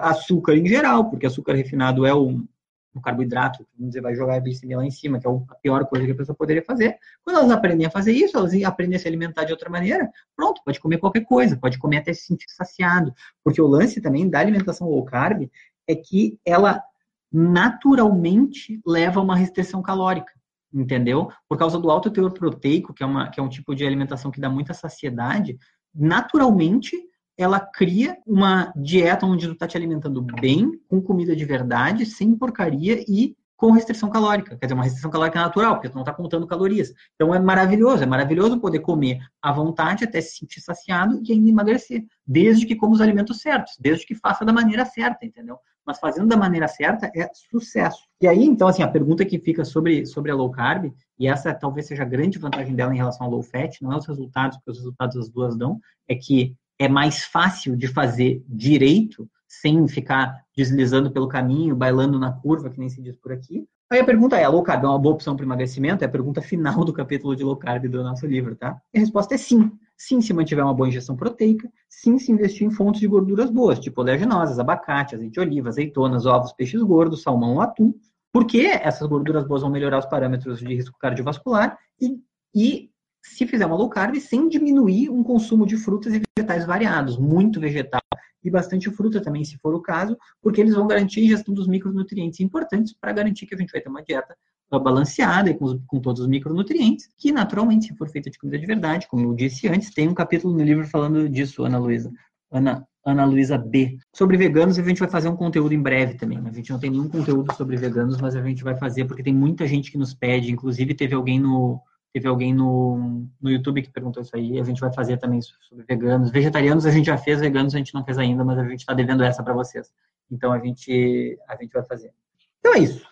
açúcar 0.01 0.55
em 0.55 0.65
geral, 0.65 1.09
porque 1.09 1.25
açúcar 1.25 1.53
refinado 1.53 2.05
é 2.05 2.15
um, 2.15 2.47
um 2.95 3.01
carboidrato, 3.01 3.65
vamos 3.77 3.91
dizer, 3.91 4.01
vai 4.01 4.15
jogar 4.15 4.35
a 4.35 4.39
glicemia 4.39 4.77
lá 4.77 4.85
em 4.85 4.91
cima, 4.91 5.19
que 5.19 5.27
é 5.27 5.29
a 5.29 5.55
pior 5.55 5.85
coisa 5.85 6.05
que 6.05 6.11
a 6.11 6.15
pessoa 6.15 6.35
poderia 6.35 6.63
fazer. 6.63 6.97
Quando 7.23 7.37
elas 7.37 7.51
aprendem 7.51 7.85
a 7.87 7.89
fazer 7.89 8.11
isso, 8.11 8.37
elas 8.37 8.53
aprendem 8.63 8.95
a 8.95 8.99
se 8.99 9.07
alimentar 9.07 9.43
de 9.43 9.51
outra 9.51 9.69
maneira, 9.69 10.09
pronto, 10.35 10.61
pode 10.63 10.79
comer 10.79 10.97
qualquer 10.97 11.25
coisa, 11.25 11.57
pode 11.57 11.77
comer 11.77 11.97
até 11.97 12.13
se 12.13 12.25
sentir 12.25 12.45
saciado. 12.49 13.13
Porque 13.43 13.61
o 13.61 13.67
lance 13.67 14.01
também 14.01 14.29
da 14.29 14.39
alimentação 14.39 14.87
low 14.87 15.03
carb 15.03 15.49
é 15.87 15.95
que 15.95 16.39
ela 16.45 16.83
naturalmente 17.31 18.79
leva 18.85 19.19
a 19.19 19.23
uma 19.23 19.35
restrição 19.35 19.81
calórica 19.81 20.31
entendeu? 20.73 21.29
Por 21.47 21.57
causa 21.57 21.77
do 21.77 21.91
alto 21.91 22.09
teor 22.09 22.33
proteico, 22.33 22.93
que 22.93 23.03
é, 23.03 23.05
uma, 23.05 23.29
que 23.29 23.39
é 23.39 23.43
um 23.43 23.49
tipo 23.49 23.75
de 23.75 23.85
alimentação 23.85 24.31
que 24.31 24.41
dá 24.41 24.49
muita 24.49 24.73
saciedade, 24.73 25.57
naturalmente 25.93 26.97
ela 27.37 27.59
cria 27.59 28.17
uma 28.25 28.71
dieta 28.75 29.25
onde 29.25 29.47
tu 29.47 29.55
tá 29.55 29.67
te 29.67 29.77
alimentando 29.77 30.21
bem, 30.21 30.71
com 30.87 31.01
comida 31.01 31.35
de 31.35 31.45
verdade, 31.45 32.05
sem 32.05 32.35
porcaria 32.35 33.03
e 33.07 33.35
com 33.55 33.71
restrição 33.71 34.09
calórica. 34.09 34.57
Quer 34.57 34.65
dizer, 34.65 34.73
uma 34.73 34.83
restrição 34.83 35.09
calórica 35.09 35.39
natural, 35.39 35.75
porque 35.75 35.89
tu 35.89 35.95
não 35.95 36.03
tá 36.03 36.13
contando 36.13 36.45
calorias. 36.45 36.93
Então 37.15 37.33
é 37.33 37.39
maravilhoso, 37.39 38.03
é 38.03 38.05
maravilhoso 38.05 38.59
poder 38.59 38.79
comer 38.79 39.19
à 39.41 39.51
vontade 39.51 40.03
até 40.03 40.19
se 40.19 40.37
sentir 40.37 40.59
saciado 40.59 41.21
e 41.23 41.31
ainda 41.31 41.49
emagrecer, 41.49 42.03
desde 42.27 42.65
que 42.65 42.75
coma 42.75 42.93
os 42.93 43.01
alimentos 43.01 43.39
certos, 43.39 43.75
desde 43.79 44.05
que 44.05 44.15
faça 44.15 44.43
da 44.43 44.51
maneira 44.51 44.85
certa, 44.85 45.25
entendeu? 45.25 45.57
mas 45.85 45.99
fazendo 45.99 46.27
da 46.27 46.37
maneira 46.37 46.67
certa 46.67 47.11
é 47.15 47.29
sucesso. 47.49 48.03
E 48.21 48.27
aí, 48.27 48.43
então, 48.43 48.67
assim, 48.67 48.83
a 48.83 48.87
pergunta 48.87 49.25
que 49.25 49.39
fica 49.39 49.65
sobre, 49.65 50.05
sobre 50.05 50.31
a 50.31 50.35
low 50.35 50.49
carb, 50.49 50.93
e 51.19 51.27
essa 51.27 51.53
talvez 51.53 51.87
seja 51.87 52.03
a 52.03 52.05
grande 52.05 52.39
vantagem 52.39 52.75
dela 52.75 52.93
em 52.93 52.97
relação 52.97 53.25
ao 53.25 53.31
low 53.31 53.43
fat, 53.43 53.81
não 53.81 53.91
é 53.91 53.97
os 53.97 54.05
resultados, 54.05 54.57
porque 54.57 54.71
os 54.71 54.77
resultados 54.77 55.17
as 55.17 55.29
duas 55.29 55.57
dão, 55.57 55.79
é 56.07 56.15
que 56.15 56.55
é 56.83 56.87
mais 56.89 57.23
fácil 57.23 57.75
de 57.75 57.87
fazer 57.87 58.43
direito, 58.47 59.29
sem 59.47 59.87
ficar 59.87 60.43
deslizando 60.55 61.11
pelo 61.11 61.27
caminho, 61.27 61.75
bailando 61.75 62.19
na 62.19 62.31
curva, 62.31 62.69
que 62.69 62.79
nem 62.79 62.89
se 62.89 63.01
diz 63.01 63.15
por 63.15 63.31
aqui. 63.31 63.67
Aí 63.91 63.99
a 63.99 64.03
pergunta 64.03 64.35
é, 64.35 64.43
a 64.43 64.49
low 64.49 64.63
carb 64.63 64.83
é 64.83 64.87
uma 64.87 64.97
boa 64.97 65.13
opção 65.13 65.35
para 65.35 65.45
emagrecimento? 65.45 66.03
É 66.03 66.07
a 66.07 66.11
pergunta 66.11 66.41
final 66.41 66.83
do 66.83 66.91
capítulo 66.91 67.35
de 67.35 67.43
low 67.43 67.55
carb 67.55 67.85
do 67.87 68.03
nosso 68.03 68.25
livro, 68.25 68.55
tá? 68.55 68.81
E 68.93 68.97
a 68.97 69.01
resposta 69.01 69.35
é 69.35 69.37
sim. 69.37 69.71
Sim, 69.95 70.19
se 70.19 70.33
mantiver 70.33 70.65
uma 70.65 70.73
boa 70.73 70.89
ingestão 70.89 71.15
proteica. 71.15 71.71
Sim, 71.87 72.17
se 72.17 72.31
investir 72.31 72.65
em 72.65 72.71
fontes 72.71 72.99
de 72.99 73.07
gorduras 73.07 73.51
boas, 73.51 73.79
tipo 73.79 74.01
oleaginosas, 74.01 74.57
abacate, 74.57 75.15
azeite 75.15 75.33
de 75.33 75.39
oliva, 75.39 75.69
azeitonas, 75.69 76.25
ovos, 76.25 76.51
peixes 76.51 76.81
gordos, 76.81 77.21
salmão 77.21 77.53
ou 77.53 77.61
atum. 77.61 77.93
Porque 78.31 78.61
essas 78.61 79.07
gorduras 79.07 79.45
boas 79.45 79.61
vão 79.61 79.69
melhorar 79.69 79.99
os 79.99 80.07
parâmetros 80.07 80.59
de 80.59 80.65
risco 80.65 80.97
cardiovascular 80.97 81.77
e, 82.01 82.19
e 82.55 82.89
se 83.23 83.45
fizer 83.45 83.65
uma 83.65 83.75
low 83.75 83.89
carb, 83.89 84.15
sem 84.15 84.49
diminuir 84.49 85.09
um 85.09 85.23
consumo 85.23 85.65
de 85.65 85.77
frutas 85.77 86.13
e 86.13 86.21
vegetais 86.43 86.65
variados, 86.65 87.17
muito 87.17 87.59
vegetal 87.59 88.01
e 88.43 88.49
bastante 88.49 88.89
fruta 88.91 89.21
também, 89.21 89.43
se 89.45 89.57
for 89.57 89.73
o 89.73 89.81
caso, 89.81 90.17
porque 90.41 90.59
eles 90.59 90.75
vão 90.75 90.85
garantir 90.85 91.21
a 91.21 91.23
ingestão 91.23 91.53
dos 91.53 91.67
micronutrientes 91.67 92.41
importantes 92.41 92.93
para 92.93 93.13
garantir 93.13 93.45
que 93.45 93.55
a 93.55 93.57
gente 93.57 93.71
vai 93.71 93.81
ter 93.81 93.89
uma 93.89 94.03
dieta 94.03 94.35
balanceada 94.69 95.51
e 95.51 95.53
com, 95.53 95.79
com, 95.85 95.99
todos 95.99 96.21
os 96.21 96.27
micronutrientes, 96.27 97.07
que 97.17 97.31
naturalmente, 97.31 97.87
se 97.87 97.95
for 97.95 98.09
feita 98.09 98.29
de 98.29 98.39
comida 98.39 98.57
de 98.57 98.65
verdade, 98.65 99.07
como 99.07 99.23
eu 99.27 99.33
disse 99.33 99.67
antes, 99.67 99.91
tem 99.91 100.07
um 100.07 100.15
capítulo 100.15 100.57
no 100.57 100.63
livro 100.63 100.85
falando 100.87 101.29
disso, 101.29 101.63
Ana 101.63 101.77
Luísa. 101.77 102.11
Ana, 102.51 102.85
Ana 103.05 103.23
Luísa 103.23 103.55
B. 103.57 103.97
Sobre 104.11 104.35
veganos, 104.35 104.79
a 104.79 104.83
gente 104.83 104.99
vai 104.99 105.09
fazer 105.09 105.29
um 105.29 105.35
conteúdo 105.35 105.73
em 105.73 105.81
breve 105.81 106.15
também. 106.15 106.39
A 106.39 106.51
gente 106.51 106.71
não 106.71 106.79
tem 106.79 106.89
nenhum 106.89 107.07
conteúdo 107.07 107.53
sobre 107.53 107.77
veganos, 107.77 108.19
mas 108.19 108.35
a 108.35 108.41
gente 108.41 108.63
vai 108.63 108.75
fazer 108.75 109.05
porque 109.05 109.23
tem 109.23 109.33
muita 109.33 109.67
gente 109.67 109.91
que 109.91 109.97
nos 109.97 110.13
pede. 110.13 110.51
Inclusive, 110.51 110.95
teve 110.95 111.13
alguém 111.13 111.39
no, 111.39 111.79
teve 112.13 112.27
alguém 112.27 112.53
no, 112.53 113.27
no 113.41 113.49
YouTube 113.49 113.81
que 113.81 113.89
perguntou 113.89 114.21
isso 114.21 114.35
aí. 114.35 114.59
A 114.59 114.63
gente 114.63 114.79
vai 114.79 114.93
fazer 114.93 115.17
também 115.17 115.41
sobre 115.41 115.83
veganos. 115.83 116.29
Vegetarianos 116.29 116.85
a 116.85 116.91
gente 116.91 117.07
já 117.07 117.17
fez, 117.17 117.39
veganos 117.39 117.73
a 117.73 117.79
gente 117.79 117.93
não 117.93 118.05
fez 118.05 118.19
ainda, 118.19 118.45
mas 118.45 118.59
a 118.59 118.63
gente 118.63 118.81
está 118.81 118.93
devendo 118.93 119.23
essa 119.23 119.41
para 119.41 119.53
vocês. 119.53 119.91
Então 120.31 120.53
a 120.53 120.59
gente, 120.59 121.39
a 121.49 121.55
gente 121.55 121.73
vai 121.73 121.83
fazer. 121.83 122.13
Então 122.59 122.75
é 122.75 122.79
isso. 122.79 123.03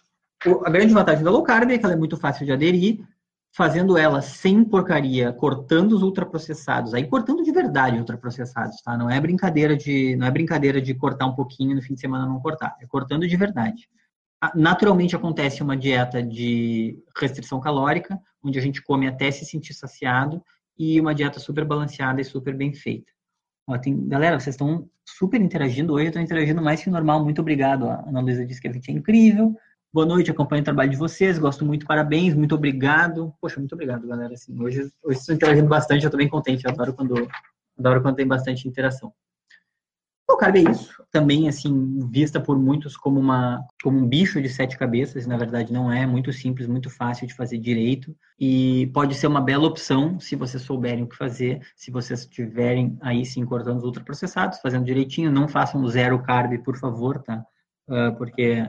A 0.63 0.69
grande 0.69 0.93
vantagem 0.93 1.23
da 1.23 1.31
low 1.31 1.41
carb 1.41 1.71
é 1.71 1.77
que 1.79 1.83
ela 1.83 1.95
é 1.95 1.97
muito 1.97 2.15
fácil 2.15 2.45
de 2.45 2.51
aderir, 2.51 3.03
fazendo 3.51 3.97
ela 3.97 4.21
sem 4.21 4.63
porcaria, 4.63 5.33
cortando 5.33 5.93
os 5.93 6.03
ultraprocessados, 6.03 6.93
aí 6.93 7.05
cortando 7.05 7.43
de 7.43 7.51
verdade 7.51 7.97
ultraprocessados, 7.97 8.81
tá? 8.81 8.95
Não 8.95 9.09
é 9.09 9.19
brincadeira 9.19 9.75
de, 9.75 10.15
não 10.15 10.27
é 10.27 10.31
brincadeira 10.31 10.79
de 10.79 10.93
cortar 10.93 11.25
um 11.25 11.35
pouquinho 11.35 11.75
no 11.75 11.81
fim 11.81 11.95
de 11.95 11.99
semana 11.99 12.25
não 12.25 12.39
cortar, 12.39 12.77
é 12.79 12.85
cortando 12.85 13.27
de 13.27 13.35
verdade. 13.35 13.89
Naturalmente 14.55 15.15
acontece 15.15 15.61
uma 15.61 15.77
dieta 15.77 16.21
de 16.21 16.97
restrição 17.15 17.59
calórica, 17.59 18.19
onde 18.43 18.57
a 18.57 18.61
gente 18.61 18.81
come 18.81 19.07
até 19.07 19.29
se 19.29 19.45
sentir 19.45 19.73
saciado, 19.73 20.43
e 20.77 20.99
uma 20.99 21.13
dieta 21.13 21.39
super 21.39 21.63
balanceada 21.63 22.19
e 22.19 22.25
super 22.25 22.55
bem 22.55 22.73
feita. 22.73 23.11
Ó, 23.67 23.77
tem, 23.77 24.07
galera, 24.07 24.39
vocês 24.39 24.55
estão 24.55 24.89
super 25.05 25.39
interagindo 25.39 25.93
hoje, 25.93 26.07
estão 26.07 26.21
interagindo 26.21 26.61
mais 26.61 26.83
que 26.83 26.89
normal. 26.89 27.23
Muito 27.23 27.39
obrigado. 27.39 27.87
A 27.87 28.03
Ana 28.07 28.19
Luísa 28.19 28.45
disse 28.45 28.59
que 28.59 28.67
a 28.67 28.73
gente 28.73 28.89
é 28.89 28.93
incrível. 28.93 29.55
Boa 29.93 30.05
noite, 30.05 30.31
acompanho 30.31 30.61
o 30.61 30.65
trabalho 30.65 30.89
de 30.89 30.95
vocês, 30.95 31.37
gosto 31.37 31.65
muito, 31.65 31.85
parabéns, 31.85 32.33
muito 32.33 32.55
obrigado. 32.55 33.33
Poxa, 33.41 33.59
muito 33.59 33.73
obrigado, 33.73 34.07
galera. 34.07 34.33
Assim, 34.33 34.57
hoje, 34.59 34.89
hoje 35.03 35.19
estou 35.19 35.35
interagindo 35.35 35.67
bastante, 35.67 36.03
eu 36.03 36.07
estou 36.07 36.17
bem 36.17 36.29
contente, 36.29 36.65
eu 36.65 36.71
adoro 36.71 36.93
quando, 36.93 37.27
adoro 37.77 38.01
quando 38.01 38.15
tem 38.15 38.25
bastante 38.25 38.67
interação. 38.67 39.13
O 40.31 40.37
carb 40.37 40.55
é 40.55 40.71
isso, 40.71 41.03
também 41.11 41.49
assim, 41.49 41.99
vista 42.09 42.39
por 42.39 42.57
muitos 42.57 42.95
como, 42.95 43.19
uma, 43.19 43.63
como 43.83 43.99
um 43.99 44.07
bicho 44.07 44.41
de 44.41 44.47
sete 44.47 44.77
cabeças, 44.77 45.27
na 45.27 45.35
verdade 45.35 45.73
não 45.73 45.91
é, 45.91 46.07
muito 46.07 46.31
simples, 46.31 46.67
muito 46.67 46.89
fácil 46.89 47.27
de 47.27 47.33
fazer 47.33 47.57
direito, 47.57 48.15
e 48.39 48.89
pode 48.93 49.13
ser 49.13 49.27
uma 49.27 49.41
bela 49.41 49.67
opção 49.67 50.19
se 50.19 50.35
vocês 50.35 50.63
souberem 50.63 51.03
o 51.03 51.07
que 51.07 51.17
fazer, 51.17 51.61
se 51.75 51.91
vocês 51.91 52.21
estiverem 52.21 52.97
aí 53.01 53.25
sim 53.25 53.45
cortando 53.45 53.77
os 53.77 53.83
ultraprocessados, 53.83 54.59
fazendo 54.59 54.85
direitinho, 54.85 55.31
não 55.31 55.47
façam 55.47 55.85
zero 55.87 56.23
carb, 56.23 56.57
por 56.63 56.77
favor, 56.77 57.21
tá? 57.21 57.43
Uh, 57.89 58.15
porque 58.17 58.65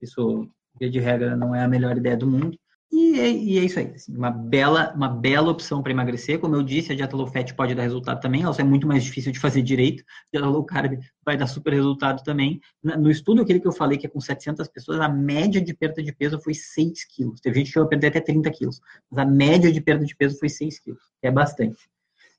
isso 0.00 0.46
de 0.78 1.00
regra, 1.00 1.34
não 1.34 1.54
é 1.54 1.64
a 1.64 1.68
melhor 1.68 1.96
ideia 1.96 2.16
do 2.16 2.26
mundo. 2.26 2.56
E 2.90 3.20
é, 3.20 3.30
e 3.30 3.58
é 3.58 3.64
isso 3.64 3.78
aí, 3.78 3.92
assim, 3.94 4.16
uma, 4.16 4.30
bela, 4.30 4.92
uma 4.94 5.08
bela 5.08 5.50
opção 5.50 5.82
para 5.82 5.92
emagrecer. 5.92 6.38
Como 6.38 6.56
eu 6.56 6.62
disse, 6.62 6.90
a 6.90 6.96
dieta 6.96 7.16
low 7.16 7.26
fat 7.26 7.52
pode 7.54 7.74
dar 7.74 7.82
resultado 7.82 8.20
também, 8.20 8.42
ela 8.42 8.54
é 8.58 8.64
muito 8.64 8.86
mais 8.86 9.04
difícil 9.04 9.30
de 9.30 9.38
fazer 9.38 9.60
direito. 9.60 10.02
A 10.02 10.36
dieta 10.38 10.48
low 10.48 10.64
carb 10.64 10.98
vai 11.24 11.36
dar 11.36 11.46
super 11.46 11.74
resultado 11.74 12.22
também. 12.24 12.60
No 12.82 13.10
estudo 13.10 13.42
aquele 13.42 13.60
que 13.60 13.68
eu 13.68 13.72
falei, 13.72 13.98
que 13.98 14.06
é 14.06 14.10
com 14.10 14.20
700 14.20 14.66
pessoas, 14.68 15.00
a 15.00 15.08
média 15.08 15.60
de 15.60 15.74
perda 15.74 16.02
de 16.02 16.12
peso 16.12 16.40
foi 16.40 16.54
6 16.54 17.04
quilos. 17.04 17.40
Teve 17.40 17.58
gente 17.58 17.66
que 17.66 17.72
chegou 17.74 17.86
a 17.86 17.88
perder 17.88 18.08
até 18.08 18.20
30 18.20 18.50
quilos, 18.50 18.80
mas 19.10 19.26
a 19.26 19.30
média 19.30 19.70
de 19.70 19.80
perda 19.80 20.04
de 20.04 20.16
peso 20.16 20.38
foi 20.38 20.48
6 20.48 20.78
quilos, 20.80 21.00
é 21.22 21.30
bastante. 21.30 21.90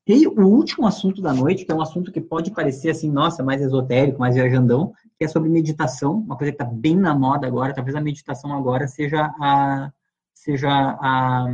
E 0.08 0.26
o 0.26 0.48
último 0.48 0.88
assunto 0.88 1.22
da 1.22 1.32
noite, 1.32 1.64
que 1.64 1.72
é 1.72 1.76
um 1.76 1.82
assunto 1.82 2.12
que 2.12 2.20
pode 2.20 2.50
parecer 2.50 2.90
assim, 2.90 3.12
nossa, 3.12 3.44
mais 3.44 3.62
esotérico, 3.62 4.20
mais 4.20 4.34
viajandão, 4.34 4.92
que 5.20 5.26
é 5.26 5.28
sobre 5.28 5.50
meditação, 5.50 6.14
uma 6.14 6.36
coisa 6.36 6.52
que 6.52 6.60
está 6.60 6.66
bem 6.66 6.96
na 6.98 7.14
moda 7.14 7.46
agora, 7.46 7.76
talvez 7.76 7.96
a 7.96 8.02
meditação 8.02 8.52
agora 8.52 8.88
seja 8.88 9.32
a, 9.40 9.92
seja 10.40 10.70
a, 10.70 11.48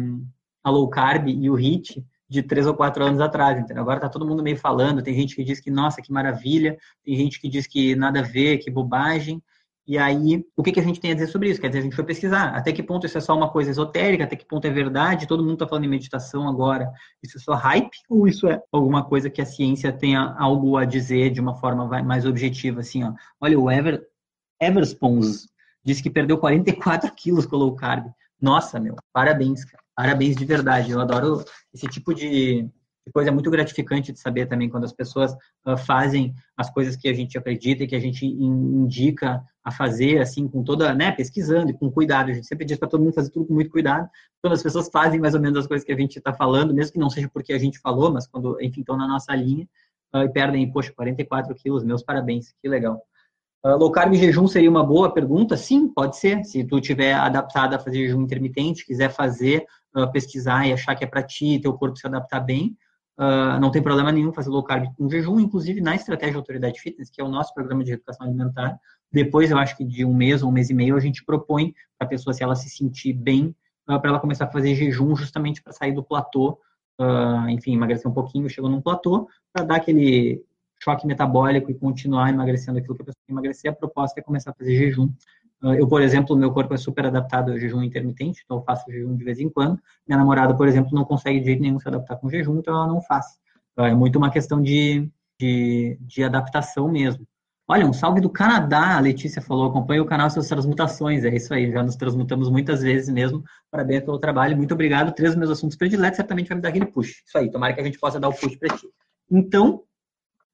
a 0.64 0.70
low 0.70 0.88
carb 0.90 1.28
e 1.28 1.50
o 1.50 1.56
HIT 1.56 2.06
de 2.30 2.44
três 2.44 2.68
ou 2.68 2.74
quatro 2.74 3.04
anos 3.04 3.20
atrás, 3.20 3.60
entendeu? 3.60 3.82
Agora 3.82 3.98
está 3.98 4.10
todo 4.10 4.28
mundo 4.28 4.44
meio 4.44 4.58
falando, 4.58 5.02
tem 5.02 5.14
gente 5.14 5.36
que 5.36 5.44
diz 5.44 5.60
que, 5.60 5.72
nossa, 5.72 6.02
que 6.02 6.12
maravilha, 6.12 6.78
tem 7.04 7.16
gente 7.16 7.40
que 7.40 7.50
diz 7.50 7.68
que 7.68 7.96
nada 7.96 8.20
a 8.20 8.24
ver, 8.24 8.60
que 8.60 8.70
bobagem, 8.70 9.42
e 9.88 10.00
aí, 10.00 10.44
o 10.58 10.64
que, 10.64 10.72
que 10.72 10.80
a 10.80 10.84
gente 10.84 11.00
tem 11.00 11.12
a 11.12 11.14
dizer 11.14 11.28
sobre 11.28 11.50
isso? 11.50 11.62
Quer 11.62 11.68
dizer, 11.68 11.80
a 11.80 11.84
gente 11.84 11.96
foi 11.96 12.04
pesquisar 12.04 12.56
até 12.56 12.72
que 12.72 12.82
ponto 12.82 13.06
isso 13.06 13.18
é 13.20 13.22
só 13.22 13.36
uma 13.36 13.52
coisa 13.52 13.70
esotérica, 13.70 14.24
até 14.24 14.36
que 14.36 14.46
ponto 14.46 14.66
é 14.66 14.72
verdade, 14.72 15.28
todo 15.28 15.44
mundo 15.44 15.54
está 15.54 15.68
falando 15.68 15.86
em 15.86 15.90
meditação 15.90 16.48
agora, 16.48 16.92
isso 17.22 17.38
é 17.38 17.40
só 17.40 17.54
hype 17.54 17.96
ou 18.10 18.28
isso 18.28 18.48
é 18.48 18.60
alguma 18.72 19.04
coisa 19.04 19.30
que 19.30 19.42
a 19.42 19.46
ciência 19.46 19.92
tenha 19.92 20.36
algo 20.40 20.78
a 20.78 20.86
dizer 20.86 21.30
de 21.30 21.40
uma 21.40 21.56
forma 21.56 21.86
mais 22.02 22.26
objetiva, 22.26 22.80
assim, 22.82 23.04
ó. 23.04 23.14
Olha, 23.40 23.60
o 23.60 23.70
Ever, 23.70 24.04
Everspons 24.60 25.48
disse 25.84 26.02
que 26.02 26.10
perdeu 26.10 26.40
44 26.40 27.12
quilos 27.14 27.46
com 27.46 27.56
low 27.56 27.76
carb. 27.76 28.08
Nossa, 28.42 28.80
meu, 28.80 28.96
parabéns, 29.14 29.64
cara. 29.66 29.84
Parabéns 29.96 30.36
de 30.36 30.46
verdade. 30.46 30.92
Eu 30.92 31.00
adoro 31.00 31.44
esse 31.74 31.88
tipo 31.88 32.14
de, 32.14 32.70
coisa 33.12 33.32
muito 33.32 33.50
gratificante 33.52 34.12
de 34.12 34.20
saber 34.20 34.48
também 34.48 34.70
quando 34.70 34.84
as 34.84 34.94
pessoas 34.94 35.34
uh, 35.66 35.78
fazem 35.78 36.34
as 36.58 36.70
coisas 36.70 36.96
que 36.96 37.08
a 37.08 37.14
gente 37.14 37.38
acredita 37.38 37.84
e 37.84 37.88
que 37.88 37.96
a 37.96 38.00
gente 38.00 38.26
indica 38.26 39.44
a 39.64 39.72
fazer, 39.72 40.20
assim, 40.20 40.48
com 40.48 40.64
toda, 40.64 40.94
né, 40.94 41.12
pesquisando 41.12 41.72
e 41.72 41.74
com 41.74 41.92
cuidado. 41.92 42.30
A 42.30 42.34
gente 42.34 42.48
sempre 42.48 42.66
diz 42.66 42.78
para 42.78 42.88
todo 42.88 43.04
mundo 43.04 43.14
fazer 43.14 43.32
tudo 43.32 43.48
com 43.48 43.54
muito 43.54 43.72
cuidado. 43.72 44.10
Quando 44.42 44.54
as 44.54 44.64
pessoas 44.64 44.90
fazem 44.92 45.20
mais 45.20 45.34
ou 45.34 45.42
menos 45.42 45.58
as 45.60 45.68
coisas 45.68 45.86
que 45.86 45.92
a 45.92 45.98
gente 45.98 46.18
está 46.18 46.34
falando, 46.34 46.74
mesmo 46.74 46.94
que 46.94 47.00
não 47.00 47.10
seja 47.10 47.30
porque 47.30 47.54
a 47.54 47.58
gente 47.58 47.80
falou, 47.80 48.12
mas 48.12 48.28
quando, 48.28 48.62
enfim, 48.62 48.82
estão 48.82 48.98
na 48.98 49.08
nossa 49.08 49.36
linha 49.36 49.68
uh, 50.14 50.20
e 50.20 50.30
perdem, 50.30 50.72
poxa, 50.72 50.94
44 50.94 51.54
quilos, 51.56 51.84
meus 51.84 52.04
parabéns, 52.04 52.54
que 52.62 52.68
legal. 52.68 53.02
Uh, 53.66 53.76
low 53.78 53.92
carb 53.92 54.14
jejum 54.14 54.46
seria 54.48 54.70
uma 54.70 54.84
boa 54.84 55.12
pergunta? 55.12 55.58
Sim, 55.58 55.88
pode 55.88 56.18
ser. 56.18 56.44
Se 56.46 56.64
tu 56.64 56.80
tiver 56.80 57.14
adaptado 57.14 57.74
a 57.74 57.80
fazer 57.80 57.98
jejum 57.98 58.22
intermitente, 58.22 58.86
quiser 58.86 59.10
fazer, 59.10 59.66
uh, 59.96 60.12
pesquisar 60.12 60.68
e 60.68 60.74
achar 60.74 60.94
que 60.94 61.04
é 61.04 61.08
para 61.08 61.24
ti, 61.24 61.60
teu 61.60 61.74
corpo 61.74 61.98
se 61.98 62.06
adaptar 62.06 62.42
bem, 62.42 62.78
Uh, 63.18 63.58
não 63.62 63.72
tem 63.72 63.82
problema 63.82 64.12
nenhum 64.12 64.34
fazer 64.34 64.50
low 64.50 64.62
carb 64.62 64.94
com 64.98 65.10
jejum, 65.10 65.40
inclusive 65.40 65.80
na 65.80 65.96
estratégia 65.96 66.36
Autoridade 66.36 66.82
Fitness, 66.82 67.10
que 67.10 67.22
é 67.22 67.24
o 67.24 67.30
nosso 67.30 67.54
programa 67.54 67.82
de 67.82 67.94
educação 67.94 68.28
alimentar. 68.28 68.78
Depois, 69.10 69.50
eu 69.50 69.58
acho 69.58 69.78
que 69.78 69.86
de 69.86 70.04
um 70.04 70.14
mês 70.14 70.44
ou 70.44 70.50
um 70.50 70.52
mês 70.52 70.70
e 70.70 70.74
meio, 70.74 70.98
a 70.98 71.00
gente 71.00 71.24
propõe 71.24 71.74
para 71.98 72.08
a 72.08 72.10
pessoa, 72.10 72.34
se 72.34 72.44
ela 72.44 72.56
se 72.56 72.70
sentir 72.70 73.14
bem, 73.14 73.56
para 73.86 74.10
ela 74.10 74.20
começar 74.20 74.46
a 74.46 74.52
fazer 74.52 74.76
jejum 74.76 75.16
justamente 75.16 75.64
para 75.64 75.72
sair 75.72 75.94
do 75.94 76.04
platô, 76.04 76.60
enfim, 77.48 77.74
emagrecer 77.76 78.12
um 78.12 78.14
pouquinho, 78.14 78.50
chegou 78.50 78.70
num 78.70 78.82
platô, 78.82 79.30
para 79.54 79.64
dar 79.64 79.76
aquele 79.78 80.44
choque 80.86 81.06
metabólico 81.06 81.70
e 81.70 81.74
continuar 81.74 82.30
emagrecendo 82.30 82.78
aquilo 82.78 82.96
que 82.96 83.02
a 83.02 83.06
pessoa 83.06 83.22
quer 83.26 83.34
emagrecer. 83.34 83.72
A 83.72 83.76
proposta 83.76 84.20
é 84.20 84.24
começar 84.24 84.52
a 84.52 84.54
fazer 84.54 84.78
jejum 84.78 85.10
ah, 85.66 85.74
eu, 85.76 85.88
por 85.88 86.02
exemplo, 86.02 86.36
meu 86.36 86.52
corpo 86.52 86.76
é 86.76 86.78
super 86.78 87.08
adaptado 87.08 87.52
ao 87.52 87.58
jejum 87.58 87.82
intermitente, 87.82 88.42
então 88.46 88.58
eu 88.58 88.64
faço 88.64 88.86
jejum 88.92 89.16
de 89.16 89.24
vez 89.24 89.40
em 89.40 89.50
quando. 89.50 89.80
Minha 90.08 90.20
namorada, 90.20 90.56
por 90.56 90.68
exemplo, 90.68 90.92
não 90.94 91.04
consegue 91.04 91.40
de 91.40 91.46
jeito 91.46 91.62
nenhum 91.62 91.80
se 91.80 91.88
adaptar 91.88 92.18
com 92.18 92.30
jejum, 92.30 92.60
então 92.60 92.74
ela 92.74 92.88
não 92.88 93.02
faz. 93.02 93.26
Ah, 93.76 93.88
é 93.88 93.94
muito 93.96 94.18
uma 94.18 94.30
questão 94.30 94.62
de, 94.62 95.10
de, 95.40 95.98
de 96.02 96.24
adaptação 96.24 96.88
mesmo. 96.92 97.26
Olha, 97.68 97.88
um 97.88 97.94
salve 97.94 98.22
do 98.22 98.30
Canadá, 98.30 98.96
a 98.96 99.00
Letícia 99.00 99.42
falou, 99.42 99.68
acompanha 99.68 100.04
o 100.04 100.06
canal 100.06 100.30
Suas 100.30 100.48
Transmutações, 100.48 101.26
é 101.26 101.36
isso 101.36 101.52
aí, 101.52 101.72
já 101.72 101.82
nos 101.82 101.96
transmutamos 101.96 102.48
muitas 102.48 102.84
vezes 102.84 103.10
mesmo, 103.10 103.44
parabéns 103.72 104.04
pelo 104.04 104.20
trabalho, 104.20 104.56
muito 104.56 104.76
obrigado, 104.76 105.16
três 105.16 105.32
dos 105.32 105.40
meus 105.40 105.50
assuntos 105.50 105.76
prediletos, 105.76 106.18
certamente 106.18 106.48
vai 106.48 106.58
me 106.58 106.62
dar 106.62 106.70
aquele 106.70 106.86
push, 106.86 107.24
isso 107.26 107.36
aí, 107.36 107.50
tomara 107.50 107.74
que 107.74 107.82
a 107.82 107.84
gente 107.84 107.98
possa 107.98 108.20
dar 108.20 108.30
o 108.30 108.34
push 108.36 108.56
para 108.56 108.78
ti. 108.78 108.88
Então, 109.32 109.82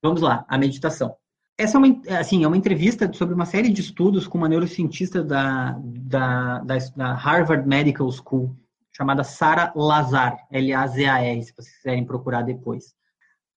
vamos 0.02 0.22
lá, 0.22 0.46
a 0.48 0.58
meditação. 0.58 1.16
Essa 1.58 1.78
é 1.78 1.80
uma, 1.80 2.02
assim, 2.20 2.44
é 2.44 2.48
uma 2.48 2.58
entrevista 2.58 3.12
sobre 3.14 3.36
uma 3.36 3.46
série 3.46 3.70
de 3.70 3.82
estudos 3.82 4.28
com 4.28 4.38
uma 4.38 4.50
neurocientista 4.50 5.24
da, 5.24 5.78
da, 5.80 6.60
da, 6.60 6.78
da 6.96 7.14
Harvard 7.14 7.68
Medical 7.68 8.10
School, 8.12 8.56
chamada 8.92 9.24
Sarah 9.24 9.72
Lazar, 9.76 10.38
L-A-Z-A-R, 10.52 11.44
se 11.44 11.54
vocês 11.54 11.76
quiserem 11.78 12.06
procurar 12.06 12.42
depois. 12.42 12.96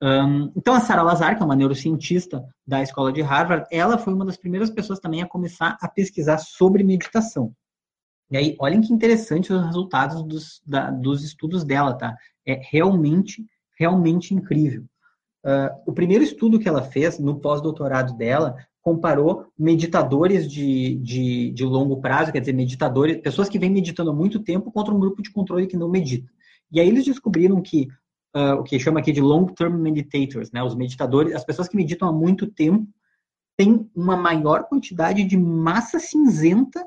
Um, 0.01 0.51
então, 0.55 0.73
a 0.73 0.81
Sarah 0.81 1.01
Lazar, 1.01 1.35
que 1.35 1.41
é 1.41 1.45
uma 1.45 1.55
neurocientista 1.55 2.45
da 2.67 2.81
escola 2.81 3.11
de 3.11 3.21
Harvard, 3.21 3.65
ela 3.71 3.97
foi 3.97 4.13
uma 4.13 4.25
das 4.25 4.37
primeiras 4.37 4.69
pessoas 4.69 4.99
também 4.99 5.21
a 5.21 5.27
começar 5.27 5.77
a 5.81 5.87
pesquisar 5.87 6.37
sobre 6.37 6.83
meditação. 6.83 7.53
E 8.29 8.37
aí, 8.37 8.55
olhem 8.59 8.81
que 8.81 8.93
interessante 8.93 9.53
os 9.53 9.65
resultados 9.65 10.21
dos, 10.23 10.61
da, 10.65 10.91
dos 10.91 11.23
estudos 11.23 11.63
dela, 11.63 11.93
tá? 11.93 12.15
É 12.45 12.59
realmente, 12.69 13.45
realmente 13.79 14.33
incrível. 14.33 14.85
Uh, 15.45 15.69
o 15.85 15.93
primeiro 15.93 16.23
estudo 16.23 16.57
que 16.57 16.67
ela 16.67 16.81
fez 16.81 17.19
no 17.19 17.39
pós-doutorado 17.39 18.17
dela 18.17 18.57
comparou 18.81 19.45
meditadores 19.57 20.51
de, 20.51 20.95
de, 20.95 21.51
de, 21.51 21.63
longo 21.63 22.01
prazo, 22.01 22.31
quer 22.31 22.39
dizer, 22.39 22.53
meditadores, 22.53 23.21
pessoas 23.21 23.47
que 23.47 23.59
vêm 23.59 23.69
meditando 23.69 24.09
há 24.09 24.13
muito 24.13 24.39
tempo 24.39 24.71
contra 24.71 24.91
um 24.91 24.99
grupo 24.99 25.21
de 25.21 25.31
controle 25.31 25.67
que 25.67 25.77
não 25.77 25.87
medita. 25.87 26.31
E 26.71 26.79
aí 26.79 26.87
eles 26.87 27.05
descobriram 27.05 27.61
que 27.61 27.87
uh, 28.35 28.59
o 28.59 28.63
que 28.63 28.79
chama 28.79 28.99
aqui 28.99 29.11
de 29.11 29.21
long-term 29.21 29.77
meditators, 29.77 30.51
né, 30.51 30.63
os 30.63 30.75
meditadores, 30.75 31.35
as 31.35 31.45
pessoas 31.45 31.67
que 31.67 31.77
meditam 31.77 32.09
há 32.09 32.11
muito 32.11 32.47
tempo, 32.47 32.87
têm 33.55 33.87
uma 33.95 34.17
maior 34.17 34.63
quantidade 34.63 35.23
de 35.23 35.37
massa 35.37 35.99
cinzenta 35.99 36.83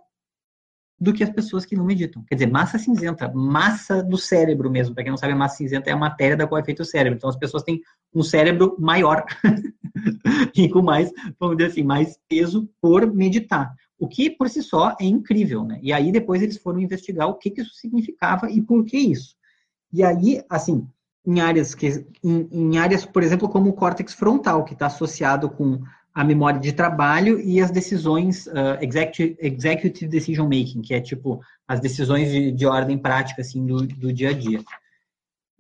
do 1.01 1.13
que 1.13 1.23
as 1.23 1.31
pessoas 1.31 1.65
que 1.65 1.77
não 1.77 1.85
meditam. 1.85 2.25
Quer 2.25 2.35
dizer, 2.35 2.51
massa 2.51 2.79
cinzenta, 2.79 3.31
massa 3.33 4.03
do 4.03 4.19
cérebro 4.19 4.71
mesmo. 4.71 4.95
Para 4.95 5.05
quem 5.05 5.11
não 5.11 5.17
sabe, 5.17 5.33
a 5.33 5.37
massa 5.37 5.57
cinzenta 5.57 5.89
é 5.89 5.93
a 5.93 5.97
matéria 5.97 6.37
da 6.37 6.47
qual 6.47 6.61
é 6.61 6.65
feito 6.65 6.81
o 6.81 6.85
cérebro. 6.85 7.17
Então, 7.17 7.31
as 7.31 7.37
pessoas 7.37 7.63
têm 7.63 7.81
um 8.13 8.23
cérebro 8.23 8.77
maior 8.79 9.25
e 10.57 10.69
com 10.69 10.83
mais, 10.83 11.13
vamos 11.39 11.57
dizer 11.57 11.71
assim, 11.71 11.83
mais 11.85 12.19
peso 12.29 12.69
por 12.81 13.13
meditar. 13.13 13.73
O 13.99 14.09
que, 14.09 14.31
por 14.31 14.49
si 14.49 14.63
só, 14.63 14.97
é 15.01 15.05
incrível, 15.05 15.65
né? 15.65 15.79
E 15.83 15.93
aí, 15.93 16.11
depois, 16.11 16.43
eles 16.43 16.57
foram 16.57 16.81
investigar 16.81 17.29
o 17.29 17.35
que, 17.35 17.51
que 17.51 17.61
isso 17.61 17.75
significava 17.75 18.51
e 18.51 18.61
por 18.61 18.85
que 18.85 18.99
isso. 18.99 19.37
E 19.93 20.03
aí, 20.03 20.43
assim, 20.51 20.87
em 21.25 21.41
áreas, 21.41 21.75
que, 21.75 22.07
em, 22.25 22.49
em 22.51 22.79
áreas, 22.79 23.05
por 23.05 23.23
exemplo, 23.23 23.49
como 23.49 23.71
o 23.71 23.73
córtex 23.73 24.15
frontal, 24.15 24.65
que 24.65 24.73
está 24.73 24.87
associado 24.87 25.49
com 25.49 25.81
a 26.19 26.25
memória 26.25 26.59
de 26.59 26.73
trabalho 26.73 27.39
e 27.39 27.61
as 27.61 27.71
decisões 27.71 28.49
uh, 28.49 28.77
executive, 28.81 29.37
executive, 29.39 30.11
decision 30.11 30.47
making, 30.47 30.83
que 30.83 30.93
é 30.93 31.01
tipo 31.01 31.41
as 31.69 31.79
decisões 31.79 32.33
de, 32.33 32.51
de 32.51 32.67
ordem 32.67 32.99
prática 32.99 33.41
assim 33.41 33.65
do, 33.65 33.87
do, 33.87 34.13
dia 34.13 34.31
a 34.31 34.33
dia. 34.33 34.61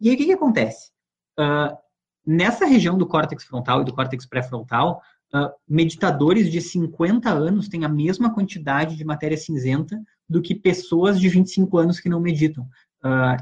E 0.00 0.08
aí 0.08 0.16
o 0.16 0.18
que, 0.18 0.24
que 0.24 0.32
acontece? 0.32 0.90
Uh, 1.38 1.78
nessa 2.26 2.66
região 2.66 2.98
do 2.98 3.06
córtex 3.06 3.44
frontal 3.44 3.82
e 3.82 3.84
do 3.84 3.94
córtex 3.94 4.26
pré-frontal, 4.26 5.00
uh, 5.32 5.48
meditadores 5.68 6.50
de 6.50 6.60
50 6.60 7.30
anos 7.30 7.68
têm 7.68 7.84
a 7.84 7.88
mesma 7.88 8.34
quantidade 8.34 8.96
de 8.96 9.04
matéria 9.04 9.36
cinzenta 9.36 9.96
do 10.28 10.42
que 10.42 10.56
pessoas 10.56 11.20
de 11.20 11.28
25 11.28 11.78
anos 11.78 12.00
que 12.00 12.08
não 12.08 12.20
meditam. 12.20 12.66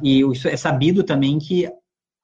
e 0.03 0.21
isso 0.21 0.49
é 0.49 0.57
sabido 0.59 1.03
também 1.03 1.39
que 1.39 1.67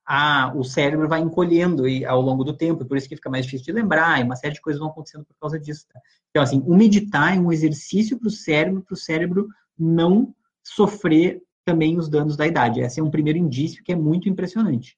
a, 0.07 0.53
o 0.55 0.65
cérebro 0.65 1.09
vai 1.09 1.21
encolhendo 1.21 1.89
e, 1.89 2.05
ao 2.05 2.21
longo 2.21 2.45
do 2.45 2.53
tempo, 2.53 2.85
por 2.85 2.97
isso 2.97 3.09
que 3.09 3.17
fica 3.17 3.31
mais 3.31 3.45
difícil 3.45 3.67
de 3.67 3.73
lembrar, 3.73 4.21
e 4.21 4.25
uma 4.25 4.37
série 4.37 4.55
de 4.55 4.61
coisas 4.61 4.81
vão 4.81 4.91
acontecendo 4.91 5.25
por 5.25 5.35
causa 5.41 5.59
disso. 5.59 5.87
Tá? 5.93 6.01
Então, 6.31 6.43
assim, 6.43 6.63
o 6.67 6.75
meditar 6.75 7.37
é 7.37 7.41
um 7.41 7.53
exercício 7.53 8.19
para 8.19 8.29
o 8.29 8.31
cérebro, 8.31 8.83
para 8.83 8.95
o 8.95 8.97
cérebro 8.97 9.49
não 9.79 10.35
sofrer 10.65 11.43
também 11.65 11.99
os 11.99 12.09
danos 12.09 12.37
da 12.37 12.47
idade. 12.47 12.81
Esse 12.81 13.01
é 13.01 13.03
um 13.03 13.11
primeiro 13.11 13.39
indício 13.39 13.83
que 13.85 13.93
é 13.93 13.97
muito 13.97 14.29
impressionante. 14.29 14.97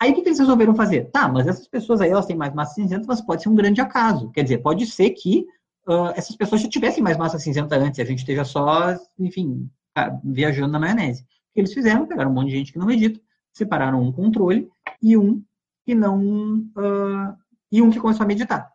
Aí 0.00 0.10
o 0.10 0.14
que, 0.14 0.22
que 0.22 0.28
eles 0.30 0.40
resolveram 0.40 0.74
fazer? 0.74 1.10
Tá, 1.12 1.28
mas 1.28 1.46
essas 1.46 1.68
pessoas 1.68 2.00
aí, 2.00 2.10
elas 2.10 2.26
têm 2.26 2.36
mais 2.36 2.52
massa 2.52 2.74
cinzenta, 2.74 3.04
mas 3.06 3.20
pode 3.20 3.42
ser 3.42 3.48
um 3.48 3.54
grande 3.54 3.80
acaso. 3.80 4.30
Quer 4.30 4.42
dizer, 4.42 4.58
pode 4.58 4.84
ser 4.86 5.10
que 5.10 5.46
uh, 5.86 6.10
essas 6.16 6.34
pessoas 6.34 6.60
já 6.60 6.68
tivessem 6.68 7.02
mais 7.02 7.16
massa 7.16 7.38
cinzenta 7.38 7.76
antes, 7.76 8.00
a 8.00 8.04
gente 8.04 8.18
esteja 8.18 8.44
só, 8.44 8.96
enfim, 9.16 9.70
viajando 10.24 10.72
na 10.72 10.80
maionese. 10.80 11.22
O 11.22 11.26
que 11.54 11.60
eles 11.60 11.72
fizeram? 11.72 12.06
Pegaram 12.06 12.32
um 12.32 12.34
monte 12.34 12.48
de 12.48 12.56
gente 12.56 12.72
que 12.72 12.78
não 12.80 12.86
medita, 12.86 13.20
separaram 13.52 14.02
um 14.02 14.12
controle 14.12 14.68
e 15.02 15.16
um 15.16 15.42
que 15.84 15.94
não 15.94 16.58
uh, 16.76 17.36
e 17.70 17.82
um 17.82 17.90
que 17.90 18.00
começou 18.00 18.24
a 18.24 18.26
meditar. 18.26 18.70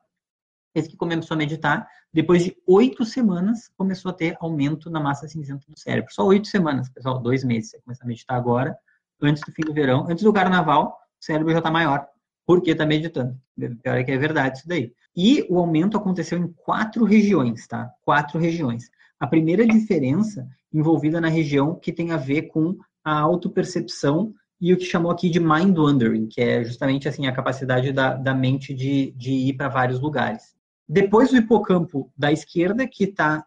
Esse 0.74 0.90
que 0.90 0.98
começou 0.98 1.36
a 1.36 1.38
meditar, 1.38 1.88
depois 2.14 2.44
de 2.44 2.56
oito 2.68 3.04
semanas, 3.04 3.70
começou 3.76 4.12
a 4.12 4.14
ter 4.14 4.38
aumento 4.40 4.90
na 4.90 5.00
massa 5.00 5.28
cinzenta 5.28 5.66
do 5.68 5.80
cérebro. 5.80 6.14
Só 6.14 6.26
oito 6.26 6.48
semanas, 6.48 6.90
pessoal, 6.90 7.20
dois 7.20 7.44
meses. 7.44 7.72
Você 7.72 7.82
começa 7.82 8.04
a 8.04 8.08
meditar 8.08 8.38
agora, 8.38 8.78
antes 9.22 9.42
do 9.44 9.52
fim 9.52 9.64
do 9.64 9.74
verão, 9.74 10.06
antes 10.10 10.24
do 10.24 10.32
carnaval, 10.32 10.98
o 11.20 11.26
cérebro 11.26 11.52
já 11.52 11.60
está 11.60 11.72
maior, 11.72 12.08
porque 12.46 12.72
está 12.72 12.86
meditando. 12.86 13.36
Pior 13.56 13.98
é 13.98 14.04
que 14.04 14.12
é 14.12 14.18
verdade 14.18 14.60
isso 14.60 14.68
daí. 14.68 14.94
E 15.16 15.48
o 15.50 15.58
aumento 15.58 15.98
aconteceu 15.98 16.38
em 16.38 16.48
quatro 16.48 17.04
regiões, 17.06 17.66
tá? 17.66 17.90
Quatro 18.04 18.38
regiões. 18.38 18.84
A 19.20 19.26
primeira 19.26 19.66
diferença 19.66 20.48
envolvida 20.72 21.20
na 21.20 21.28
região 21.28 21.74
que 21.76 21.92
tem 21.92 22.12
a 22.12 22.18
ver 22.18 22.44
com 22.44 22.78
a 23.04 23.20
autopercepção 23.20 24.32
e 24.60 24.74
o 24.74 24.78
que 24.78 24.86
chamou 24.86 25.12
aqui 25.12 25.30
de 25.30 25.40
mind 25.40 25.78
wandering, 25.78 26.28
que 26.28 26.42
é 26.42 26.64
justamente 26.64 27.08
assim 27.08 27.28
a 27.28 27.32
capacidade 27.32 27.92
da, 27.92 28.16
da 28.16 28.34
mente 28.34 28.74
de, 28.74 29.12
de 29.12 29.32
ir 29.32 29.54
para 29.54 29.70
vários 29.70 30.00
lugares. 30.00 30.56
Depois 30.88 31.30
do 31.30 31.38
hipocampo 31.38 32.12
da 32.18 32.32
esquerda, 32.32 32.88
que 32.88 33.04
está 33.04 33.46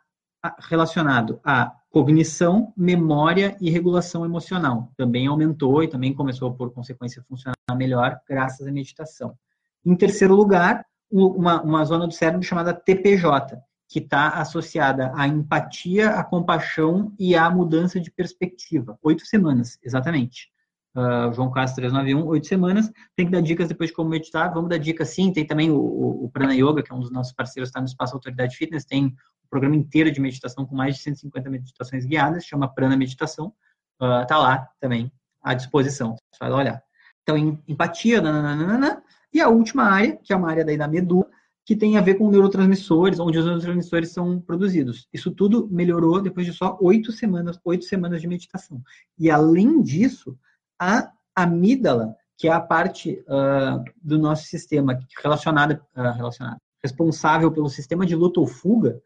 relacionado 0.59 1.41
a 1.45 1.73
cognição, 1.91 2.73
memória 2.77 3.57
e 3.61 3.71
regulação 3.71 4.25
emocional. 4.25 4.93
Também 4.97 5.27
aumentou 5.27 5.83
e 5.83 5.89
também 5.89 6.15
começou, 6.15 6.55
por 6.55 6.73
consequência, 6.73 7.21
a 7.21 7.25
funcionar 7.25 7.57
melhor 7.75 8.21
graças 8.29 8.67
à 8.67 8.71
meditação. 8.71 9.37
Em 9.85 9.97
terceiro 9.97 10.35
lugar, 10.35 10.87
uma, 11.11 11.61
uma 11.63 11.85
zona 11.85 12.07
do 12.07 12.15
cérebro 12.15 12.47
chamada 12.47 12.73
TPJ, 12.73 13.59
que 13.89 13.99
está 13.99 14.29
associada 14.29 15.13
à 15.17 15.27
empatia, 15.27 16.11
à 16.11 16.23
compaixão 16.23 17.13
e 17.19 17.35
à 17.35 17.51
mudança 17.51 17.99
de 17.99 18.11
perspectiva. 18.11 18.97
Oito 19.03 19.27
semanas, 19.27 19.79
exatamente 19.83 20.49
uh, 20.97 21.33
João 21.33 21.51
Castro 21.51 21.83
391, 21.83 22.27
oito 22.27 22.47
semanas. 22.47 22.91
Tem 23.17 23.27
que 23.27 23.33
dar 23.33 23.41
dicas 23.41 23.69
depois 23.69 23.91
de 23.91 23.97
como 23.97 24.11
meditar. 24.11 24.53
Vamos 24.53 24.71
dar 24.71 24.79
dicas 24.79 25.09
sim. 25.11 25.33
Tem 25.33 25.47
também 25.47 25.71
o, 25.71 25.79
o, 26.25 26.31
Prana 26.33 26.55
Yoga, 26.55 26.83
que 26.83 26.93
é 26.93 26.95
um 26.95 27.01
dos 27.01 27.11
nossos 27.11 27.33
parceiros, 27.33 27.69
está 27.69 27.81
no 27.81 27.87
Espaço 27.87 28.15
Autoridade 28.15 28.57
Fitness. 28.57 28.85
Tem 28.85 29.07
um 29.07 29.15
programa 29.49 29.77
inteiro 29.77 30.11
de 30.11 30.21
meditação 30.21 30.65
com 30.65 30.75
mais 30.75 30.97
de 30.97 31.03
150 31.03 31.51
meditações 31.51 32.05
guiadas, 32.05 32.45
chama 32.45 32.73
Prana 32.73 32.97
Meditação. 32.97 33.53
Uh, 34.01 34.27
tá 34.27 34.39
lá 34.39 34.69
também 34.81 35.13
à 35.43 35.55
disposição. 35.55 36.17
Só 36.35 36.47
olhar. 36.49 36.83
Então, 37.23 37.37
empatia, 37.69 38.21
nananana. 38.21 39.03
e 39.33 39.41
a 39.41 39.49
última 39.49 39.85
área, 39.85 40.17
que 40.17 40.33
é 40.33 40.37
uma 40.37 40.51
área 40.51 40.65
daí 40.65 40.77
da 40.77 40.89
medula, 40.89 41.27
que 41.65 41.77
tem 41.77 41.97
a 41.97 42.01
ver 42.01 42.15
com 42.15 42.29
neurotransmissores, 42.29 43.21
onde 43.21 43.39
os 43.39 43.45
neurotransmissores 43.45 44.11
são 44.11 44.41
produzidos. 44.41 45.07
Isso 45.13 45.31
tudo 45.31 45.69
melhorou 45.71 46.21
depois 46.21 46.45
de 46.45 46.53
só 46.53 46.77
oito 46.81 47.13
semanas, 47.13 47.61
oito 47.65 47.85
semanas 47.85 48.21
de 48.21 48.27
meditação. 48.27 48.83
E 49.17 49.31
além 49.31 49.81
disso, 49.81 50.37
a 50.81 51.13
amígdala, 51.35 52.17
que 52.39 52.49
é 52.49 52.53
a 52.53 52.61
parte 52.61 53.23
uh, 53.29 53.85
do 54.03 54.19
nosso 54.19 54.47
sistema 54.47 54.99
relacionada, 55.23 55.81
uh, 55.95 56.13
relacionada, 56.17 56.59
responsável 56.83 57.53
pelo 57.53 57.69
sistema 57.69 58.07
de 58.07 58.17
luta 58.17 58.41
ou 58.41 58.47
fuga, 58.47 58.99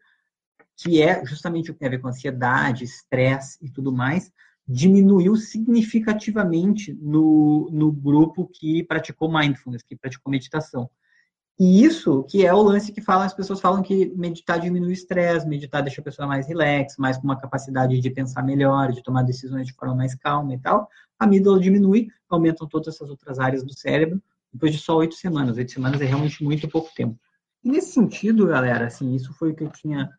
que 0.77 1.01
é 1.01 1.25
justamente 1.25 1.69
o 1.69 1.73
que 1.73 1.79
tem 1.79 1.87
a 1.89 1.91
ver 1.91 1.99
com 1.99 2.07
ansiedade, 2.07 2.85
estresse 2.85 3.57
e 3.61 3.69
tudo 3.69 3.91
mais, 3.91 4.31
diminuiu 4.67 5.35
significativamente 5.35 6.93
no, 6.93 7.69
no 7.71 7.91
grupo 7.91 8.49
que 8.51 8.83
praticou 8.83 9.31
mindfulness, 9.31 9.83
que 9.83 9.95
praticou 9.95 10.31
meditação. 10.31 10.89
E 11.57 11.83
isso 11.85 12.23
que 12.23 12.45
é 12.45 12.53
o 12.53 12.61
lance 12.61 12.91
que 12.91 13.01
fala, 13.01 13.23
as 13.23 13.33
pessoas 13.33 13.61
falam 13.61 13.81
que 13.81 14.13
meditar 14.15 14.59
diminui 14.59 14.89
o 14.89 14.91
estresse, 14.91 15.47
meditar 15.47 15.81
deixa 15.81 16.01
a 16.01 16.03
pessoa 16.03 16.27
mais 16.27 16.47
relax, 16.47 16.97
mais 16.97 17.17
com 17.17 17.23
uma 17.23 17.39
capacidade 17.39 17.97
de 17.99 18.09
pensar 18.09 18.43
melhor, 18.43 18.91
de 18.91 19.01
tomar 19.01 19.23
decisões 19.23 19.65
de 19.65 19.73
forma 19.73 19.95
mais 19.95 20.13
calma 20.15 20.53
e 20.53 20.59
tal. 20.59 20.89
A 21.17 21.23
amígdala 21.23 21.59
diminui, 21.59 22.09
aumentam 22.29 22.67
todas 22.67 22.93
essas 22.93 23.09
outras 23.09 23.39
áreas 23.39 23.63
do 23.63 23.73
cérebro, 23.73 24.21
depois 24.51 24.73
de 24.73 24.79
só 24.79 24.97
oito 24.97 25.15
semanas. 25.15 25.57
Oito 25.57 25.71
semanas 25.71 26.01
é 26.01 26.05
realmente 26.05 26.43
muito 26.43 26.67
pouco 26.67 26.93
tempo. 26.93 27.17
E 27.63 27.69
nesse 27.69 27.93
sentido, 27.93 28.47
galera, 28.47 28.87
assim, 28.87 29.15
isso 29.15 29.33
foi 29.33 29.51
o 29.51 29.55
que 29.55 29.63
eu 29.63 29.69
tinha 29.69 30.09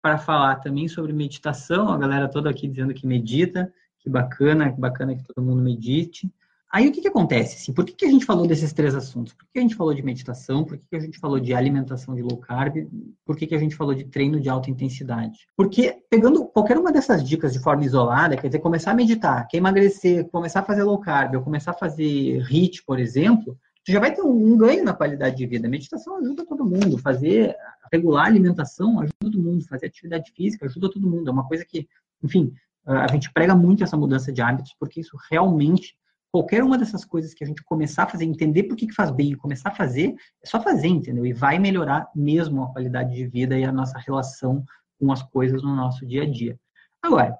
para 0.00 0.18
falar 0.18 0.56
também 0.56 0.86
sobre 0.86 1.12
meditação. 1.12 1.88
A 1.88 1.98
galera 1.98 2.28
toda 2.28 2.48
aqui 2.48 2.68
dizendo 2.68 2.94
que 2.94 3.06
medita, 3.06 3.72
que 3.98 4.08
bacana, 4.08 4.72
que 4.72 4.80
bacana 4.80 5.16
que 5.16 5.24
todo 5.24 5.44
mundo 5.44 5.60
medite. 5.60 6.32
Aí 6.72 6.88
o 6.88 6.92
que, 6.92 7.00
que 7.00 7.08
acontece? 7.08 7.56
Assim, 7.56 7.72
por 7.72 7.84
que, 7.84 7.92
que 7.92 8.04
a 8.04 8.10
gente 8.10 8.24
falou 8.24 8.46
desses 8.46 8.72
três 8.72 8.94
assuntos? 8.94 9.32
Por 9.32 9.46
que 9.52 9.58
a 9.58 9.62
gente 9.62 9.76
falou 9.76 9.94
de 9.94 10.02
meditação? 10.02 10.64
Por 10.64 10.76
que, 10.76 10.84
que 10.90 10.96
a 10.96 11.00
gente 11.00 11.18
falou 11.18 11.38
de 11.38 11.54
alimentação 11.54 12.14
de 12.14 12.22
low 12.22 12.36
carb? 12.38 12.88
Por 13.24 13.36
que, 13.36 13.46
que 13.46 13.54
a 13.54 13.58
gente 13.58 13.76
falou 13.76 13.94
de 13.94 14.04
treino 14.04 14.40
de 14.40 14.48
alta 14.48 14.70
intensidade? 14.70 15.46
Porque 15.56 16.02
pegando 16.10 16.44
qualquer 16.46 16.76
uma 16.76 16.92
dessas 16.92 17.26
dicas 17.26 17.52
de 17.52 17.60
forma 17.60 17.84
isolada, 17.84 18.36
quer 18.36 18.48
dizer, 18.48 18.58
começar 18.58 18.90
a 18.90 18.94
meditar, 18.94 19.46
quer 19.48 19.58
emagrecer, 19.58 20.28
começar 20.28 20.60
a 20.60 20.64
fazer 20.64 20.82
low 20.82 20.98
carb, 20.98 21.36
ou 21.36 21.42
começar 21.42 21.70
a 21.70 21.74
fazer 21.74 22.42
HIIT, 22.50 22.82
por 22.84 22.98
exemplo, 22.98 23.56
tu 23.84 23.92
já 23.92 24.00
vai 24.00 24.12
ter 24.12 24.22
um, 24.22 24.56
ganho 24.56 24.84
na 24.84 24.92
qualidade 24.92 25.36
de 25.36 25.46
vida. 25.46 25.68
A 25.68 25.70
meditação 25.70 26.16
ajuda 26.16 26.44
todo 26.44 26.64
mundo, 26.64 26.98
fazer 26.98 27.54
regular 27.92 28.24
a 28.24 28.28
alimentação 28.28 28.98
ajuda 28.98 29.14
todo 29.20 29.40
mundo, 29.40 29.64
fazer 29.68 29.86
atividade 29.86 30.32
física 30.36 30.66
ajuda 30.66 30.90
todo 30.90 31.08
mundo. 31.08 31.28
É 31.28 31.32
uma 31.32 31.46
coisa 31.46 31.64
que, 31.64 31.88
enfim, 32.22 32.52
a 32.84 33.06
gente 33.12 33.32
prega 33.32 33.54
muito 33.54 33.84
essa 33.84 33.96
mudança 33.96 34.32
de 34.32 34.42
hábitos 34.42 34.74
porque 34.78 35.00
isso 35.00 35.16
realmente 35.30 35.96
qualquer 36.36 36.62
uma 36.62 36.76
dessas 36.76 37.02
coisas 37.02 37.32
que 37.32 37.42
a 37.42 37.46
gente 37.46 37.64
começar 37.64 38.02
a 38.02 38.08
fazer, 38.08 38.26
entender 38.26 38.64
por 38.64 38.76
que, 38.76 38.86
que 38.86 38.92
faz 38.92 39.10
bem 39.10 39.32
e 39.32 39.36
começar 39.36 39.70
a 39.70 39.74
fazer, 39.74 40.14
é 40.44 40.46
só 40.46 40.60
fazer, 40.60 40.88
entendeu? 40.88 41.24
E 41.24 41.32
vai 41.32 41.58
melhorar 41.58 42.10
mesmo 42.14 42.62
a 42.62 42.70
qualidade 42.70 43.14
de 43.14 43.26
vida 43.26 43.58
e 43.58 43.64
a 43.64 43.72
nossa 43.72 43.98
relação 43.98 44.62
com 45.00 45.10
as 45.10 45.22
coisas 45.22 45.62
no 45.62 45.74
nosso 45.74 46.06
dia 46.06 46.24
a 46.24 46.30
dia. 46.30 46.58
Agora, 47.02 47.38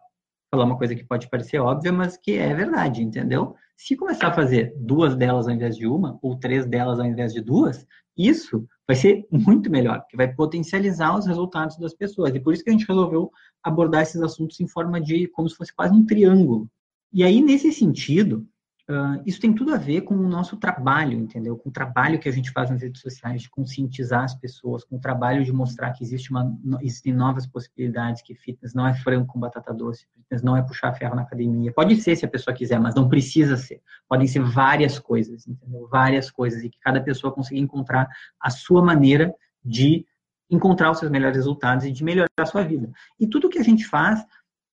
falar 0.50 0.64
uma 0.64 0.78
coisa 0.78 0.94
que 0.94 1.04
pode 1.04 1.28
parecer 1.28 1.58
óbvia, 1.58 1.92
mas 1.92 2.16
que 2.16 2.38
é 2.38 2.54
verdade, 2.54 3.02
entendeu? 3.02 3.54
Se 3.76 3.94
começar 3.96 4.28
a 4.28 4.32
fazer 4.32 4.72
duas 4.78 5.14
delas 5.14 5.46
ao 5.46 5.52
invés 5.52 5.76
de 5.76 5.86
uma, 5.86 6.18
ou 6.22 6.38
três 6.38 6.64
delas 6.64 6.98
ao 6.98 7.04
invés 7.04 7.34
de 7.34 7.42
duas, 7.42 7.86
isso 8.16 8.66
vai 8.88 8.96
ser 8.96 9.26
muito 9.30 9.70
melhor, 9.70 10.00
porque 10.00 10.16
vai 10.16 10.32
potencializar 10.32 11.14
os 11.18 11.26
resultados 11.26 11.76
das 11.76 11.92
pessoas. 11.92 12.34
E 12.34 12.40
por 12.40 12.54
isso 12.54 12.64
que 12.64 12.70
a 12.70 12.72
gente 12.72 12.88
resolveu 12.88 13.30
abordar 13.62 14.00
esses 14.00 14.22
assuntos 14.22 14.58
em 14.58 14.66
forma 14.66 14.98
de 14.98 15.28
como 15.28 15.50
se 15.50 15.54
fosse 15.54 15.74
quase 15.74 15.92
um 15.92 16.06
triângulo. 16.06 16.66
E 17.12 17.22
aí, 17.22 17.42
nesse 17.42 17.70
sentido, 17.72 18.46
Uh, 18.88 19.20
isso 19.26 19.40
tem 19.40 19.52
tudo 19.52 19.74
a 19.74 19.76
ver 19.76 20.02
com 20.02 20.14
o 20.14 20.28
nosso 20.28 20.56
trabalho, 20.56 21.18
entendeu? 21.18 21.56
Com 21.56 21.70
o 21.70 21.72
trabalho 21.72 22.20
que 22.20 22.28
a 22.28 22.32
gente 22.32 22.52
faz 22.52 22.70
nas 22.70 22.80
redes 22.80 23.00
sociais, 23.00 23.42
de 23.42 23.50
conscientizar 23.50 24.22
as 24.22 24.34
pessoas, 24.34 24.84
com 24.84 24.94
o 24.94 25.00
trabalho 25.00 25.44
de 25.44 25.52
mostrar 25.52 25.90
que 25.90 26.04
existe 26.04 26.30
uma, 26.30 26.56
existem 26.80 27.12
novas 27.12 27.48
possibilidades, 27.48 28.22
que 28.22 28.32
fitness 28.36 28.74
não 28.74 28.86
é 28.86 28.94
frango 28.94 29.26
com 29.26 29.40
batata 29.40 29.74
doce, 29.74 30.06
fitness 30.14 30.40
não 30.40 30.56
é 30.56 30.62
puxar 30.62 30.92
ferro 30.92 31.16
na 31.16 31.22
academia. 31.22 31.72
Pode 31.72 31.96
ser 32.00 32.14
se 32.14 32.24
a 32.24 32.28
pessoa 32.28 32.54
quiser, 32.54 32.78
mas 32.78 32.94
não 32.94 33.08
precisa 33.08 33.56
ser. 33.56 33.82
Podem 34.08 34.28
ser 34.28 34.40
várias 34.44 35.00
coisas, 35.00 35.48
entendeu? 35.48 35.88
Várias 35.88 36.30
coisas, 36.30 36.62
e 36.62 36.70
que 36.70 36.78
cada 36.78 37.00
pessoa 37.00 37.32
consiga 37.32 37.58
encontrar 37.58 38.08
a 38.40 38.50
sua 38.50 38.84
maneira 38.84 39.34
de 39.64 40.06
encontrar 40.48 40.92
os 40.92 40.98
seus 40.98 41.10
melhores 41.10 41.36
resultados 41.36 41.84
e 41.84 41.90
de 41.90 42.04
melhorar 42.04 42.28
a 42.38 42.46
sua 42.46 42.62
vida. 42.62 42.88
E 43.18 43.26
tudo 43.26 43.48
que 43.48 43.58
a 43.58 43.64
gente 43.64 43.84
faz 43.84 44.24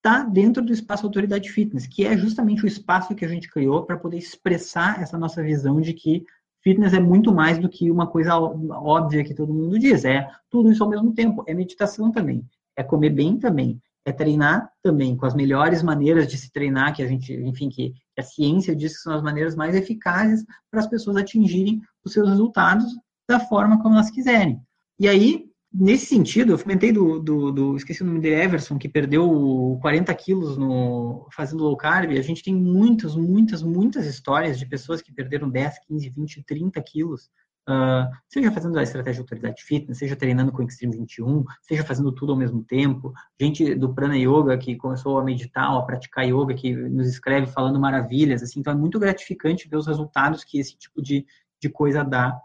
está 0.03 0.21
dentro 0.23 0.61
do 0.61 0.73
espaço 0.73 1.05
Autoridade 1.05 1.49
Fitness, 1.49 1.87
que 1.87 2.05
é 2.05 2.17
justamente 2.17 2.65
o 2.65 2.67
espaço 2.67 3.15
que 3.15 3.23
a 3.23 3.27
gente 3.27 3.49
criou 3.49 3.83
para 3.83 3.97
poder 3.97 4.17
expressar 4.17 5.01
essa 5.01 5.17
nossa 5.17 5.41
visão 5.41 5.79
de 5.79 5.93
que 5.93 6.25
fitness 6.61 6.93
é 6.93 6.99
muito 6.99 7.33
mais 7.33 7.57
do 7.57 7.69
que 7.69 7.89
uma 7.89 8.05
coisa 8.05 8.37
óbvia 8.37 9.23
que 9.23 9.33
todo 9.33 9.53
mundo 9.53 9.79
diz. 9.79 10.03
É 10.03 10.29
tudo 10.49 10.69
isso 10.69 10.83
ao 10.83 10.89
mesmo 10.89 11.13
tempo. 11.13 11.45
É 11.47 11.53
meditação 11.53 12.11
também. 12.11 12.45
É 12.75 12.83
comer 12.83 13.11
bem 13.11 13.37
também. 13.39 13.81
É 14.05 14.11
treinar 14.11 14.69
também, 14.81 15.15
com 15.15 15.25
as 15.25 15.33
melhores 15.33 15.81
maneiras 15.81 16.27
de 16.27 16.37
se 16.37 16.51
treinar, 16.51 16.93
que 16.93 17.01
a 17.01 17.07
gente, 17.07 17.33
enfim, 17.33 17.69
que 17.69 17.93
a 18.19 18.21
ciência 18.21 18.75
diz 18.75 18.97
que 18.97 19.03
são 19.03 19.13
as 19.13 19.23
maneiras 19.23 19.55
mais 19.55 19.73
eficazes 19.73 20.45
para 20.69 20.81
as 20.81 20.87
pessoas 20.87 21.15
atingirem 21.15 21.81
os 22.03 22.11
seus 22.11 22.27
resultados 22.27 22.93
da 23.25 23.39
forma 23.39 23.81
como 23.81 23.95
elas 23.95 24.11
quiserem. 24.11 24.59
E 24.99 25.07
aí, 25.07 25.45
nesse 25.73 26.05
sentido, 26.05 26.53
eu 26.53 26.59
comentei 26.59 26.91
do, 26.91 27.19
do, 27.19 27.51
do, 27.51 27.75
esqueci 27.75 28.03
o 28.03 28.05
nome 28.05 28.19
dele, 28.19 28.41
Everson, 28.41 28.77
que 28.77 28.87
perdeu 28.87 29.77
40 29.81 30.13
quilos 30.13 30.57
no, 30.57 31.27
fazendo 31.31 31.63
low 31.63 31.75
carb. 31.75 32.11
A 32.11 32.21
gente 32.21 32.43
tem 32.43 32.53
muitas, 32.53 33.15
muitas, 33.15 33.63
muitas 33.63 34.05
histórias 34.05 34.59
de 34.59 34.65
pessoas 34.65 35.01
que 35.01 35.11
perderam 35.11 35.49
10, 35.49 35.79
15, 35.87 36.09
20, 36.09 36.43
30 36.43 36.81
quilos. 36.83 37.29
Uh, 37.67 38.11
seja 38.27 38.51
fazendo 38.51 38.77
a 38.77 38.83
estratégia 38.83 39.13
de 39.13 39.21
autoridade 39.21 39.63
fitness, 39.63 39.97
seja 39.97 40.17
treinando 40.17 40.51
com 40.51 40.61
o 40.61 40.67
Extreme 40.67 40.97
21, 40.97 41.45
seja 41.61 41.83
fazendo 41.83 42.11
tudo 42.11 42.33
ao 42.33 42.37
mesmo 42.37 42.61
tempo. 42.61 43.13
Gente 43.39 43.73
do 43.73 43.93
Prana 43.93 44.17
Yoga 44.17 44.57
que 44.57 44.75
começou 44.75 45.17
a 45.17 45.23
meditar, 45.23 45.71
a 45.71 45.81
praticar 45.81 46.27
yoga, 46.27 46.53
que 46.53 46.75
nos 46.75 47.07
escreve 47.07 47.47
falando 47.47 47.79
maravilhas. 47.79 48.43
Assim, 48.43 48.59
então 48.59 48.73
é 48.73 48.75
muito 48.75 48.99
gratificante 48.99 49.69
ver 49.69 49.77
os 49.77 49.87
resultados 49.87 50.43
que 50.43 50.59
esse 50.59 50.77
tipo 50.77 51.01
de, 51.01 51.25
de 51.61 51.69
coisa 51.69 52.03
dá 52.03 52.37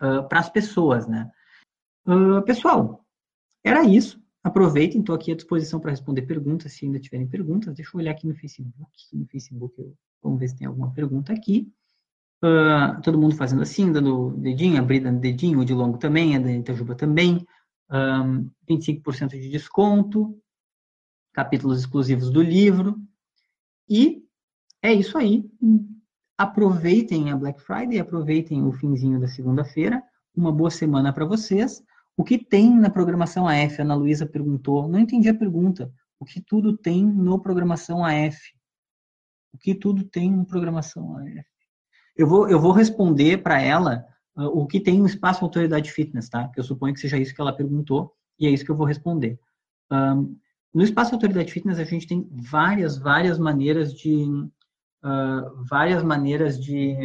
uh, 0.00 0.28
para 0.28 0.38
as 0.38 0.48
pessoas, 0.48 1.08
né? 1.08 1.28
Uh, 2.10 2.42
pessoal, 2.42 3.06
era 3.62 3.84
isso. 3.84 4.20
Aproveitem, 4.42 5.00
estou 5.00 5.14
aqui 5.14 5.30
à 5.30 5.36
disposição 5.36 5.78
para 5.78 5.92
responder 5.92 6.22
perguntas, 6.22 6.72
se 6.72 6.84
ainda 6.84 6.98
tiverem 6.98 7.28
perguntas. 7.28 7.72
Deixa 7.74 7.94
eu 7.94 8.00
olhar 8.00 8.10
aqui 8.10 8.26
no 8.26 8.34
Facebook. 8.34 8.90
No 9.12 9.26
Facebook, 9.26 9.80
eu, 9.80 9.94
vamos 10.20 10.40
ver 10.40 10.48
se 10.48 10.56
tem 10.56 10.66
alguma 10.66 10.90
pergunta 10.92 11.32
aqui. 11.32 11.72
Uh, 12.42 13.00
todo 13.02 13.18
mundo 13.18 13.36
fazendo 13.36 13.62
assim, 13.62 13.92
dando 13.92 14.30
dedinho, 14.30 14.80
abrindo 14.80 15.12
dedinho, 15.20 15.60
o 15.60 15.64
de 15.64 15.72
longo 15.72 15.98
também, 15.98 16.34
a 16.34 16.40
da 16.40 16.50
Itajuba 16.50 16.96
também. 16.96 17.46
Um, 17.92 18.50
25% 18.68 19.28
de 19.30 19.48
desconto, 19.48 20.36
capítulos 21.32 21.78
exclusivos 21.78 22.30
do 22.30 22.42
livro. 22.42 22.98
E 23.88 24.24
é 24.82 24.92
isso 24.92 25.16
aí. 25.16 25.48
Aproveitem 26.36 27.30
a 27.30 27.36
Black 27.36 27.60
Friday, 27.60 28.00
aproveitem 28.00 28.64
o 28.66 28.72
finzinho 28.72 29.20
da 29.20 29.28
segunda-feira. 29.28 30.02
Uma 30.34 30.50
boa 30.50 30.70
semana 30.70 31.12
para 31.12 31.26
vocês. 31.26 31.84
O 32.20 32.22
que 32.22 32.36
tem 32.36 32.78
na 32.78 32.90
programação 32.90 33.48
AF? 33.48 33.80
Ana 33.80 33.94
Luísa 33.94 34.26
perguntou. 34.26 34.86
Não 34.86 34.98
entendi 34.98 35.30
a 35.30 35.34
pergunta. 35.34 35.90
O 36.18 36.24
que 36.26 36.38
tudo 36.38 36.76
tem 36.76 37.02
no 37.02 37.40
programação 37.40 38.04
AF? 38.04 38.36
O 39.54 39.56
que 39.56 39.74
tudo 39.74 40.04
tem 40.04 40.30
no 40.30 40.44
programação 40.44 41.16
AF? 41.16 41.42
Eu 42.14 42.26
vou, 42.26 42.46
eu 42.46 42.60
vou 42.60 42.72
responder 42.72 43.38
para 43.38 43.62
ela 43.62 44.04
uh, 44.36 44.48
o 44.48 44.66
que 44.66 44.80
tem 44.80 44.98
no 44.98 45.06
espaço 45.06 45.42
autoridade 45.42 45.90
fitness, 45.90 46.28
tá? 46.28 46.46
Que 46.48 46.60
eu 46.60 46.64
suponho 46.64 46.92
que 46.92 47.00
seja 47.00 47.16
isso 47.16 47.34
que 47.34 47.40
ela 47.40 47.56
perguntou 47.56 48.12
e 48.38 48.46
é 48.46 48.50
isso 48.50 48.66
que 48.66 48.70
eu 48.70 48.76
vou 48.76 48.86
responder. 48.86 49.40
Um, 49.90 50.36
no 50.74 50.82
espaço 50.82 51.14
autoridade 51.14 51.50
fitness 51.50 51.78
a 51.78 51.84
gente 51.84 52.06
tem 52.06 52.28
várias, 52.30 52.98
várias 52.98 53.38
maneiras 53.38 53.94
de 53.94 54.26
uh, 55.02 55.64
várias 55.64 56.02
maneiras 56.02 56.62
de 56.62 56.98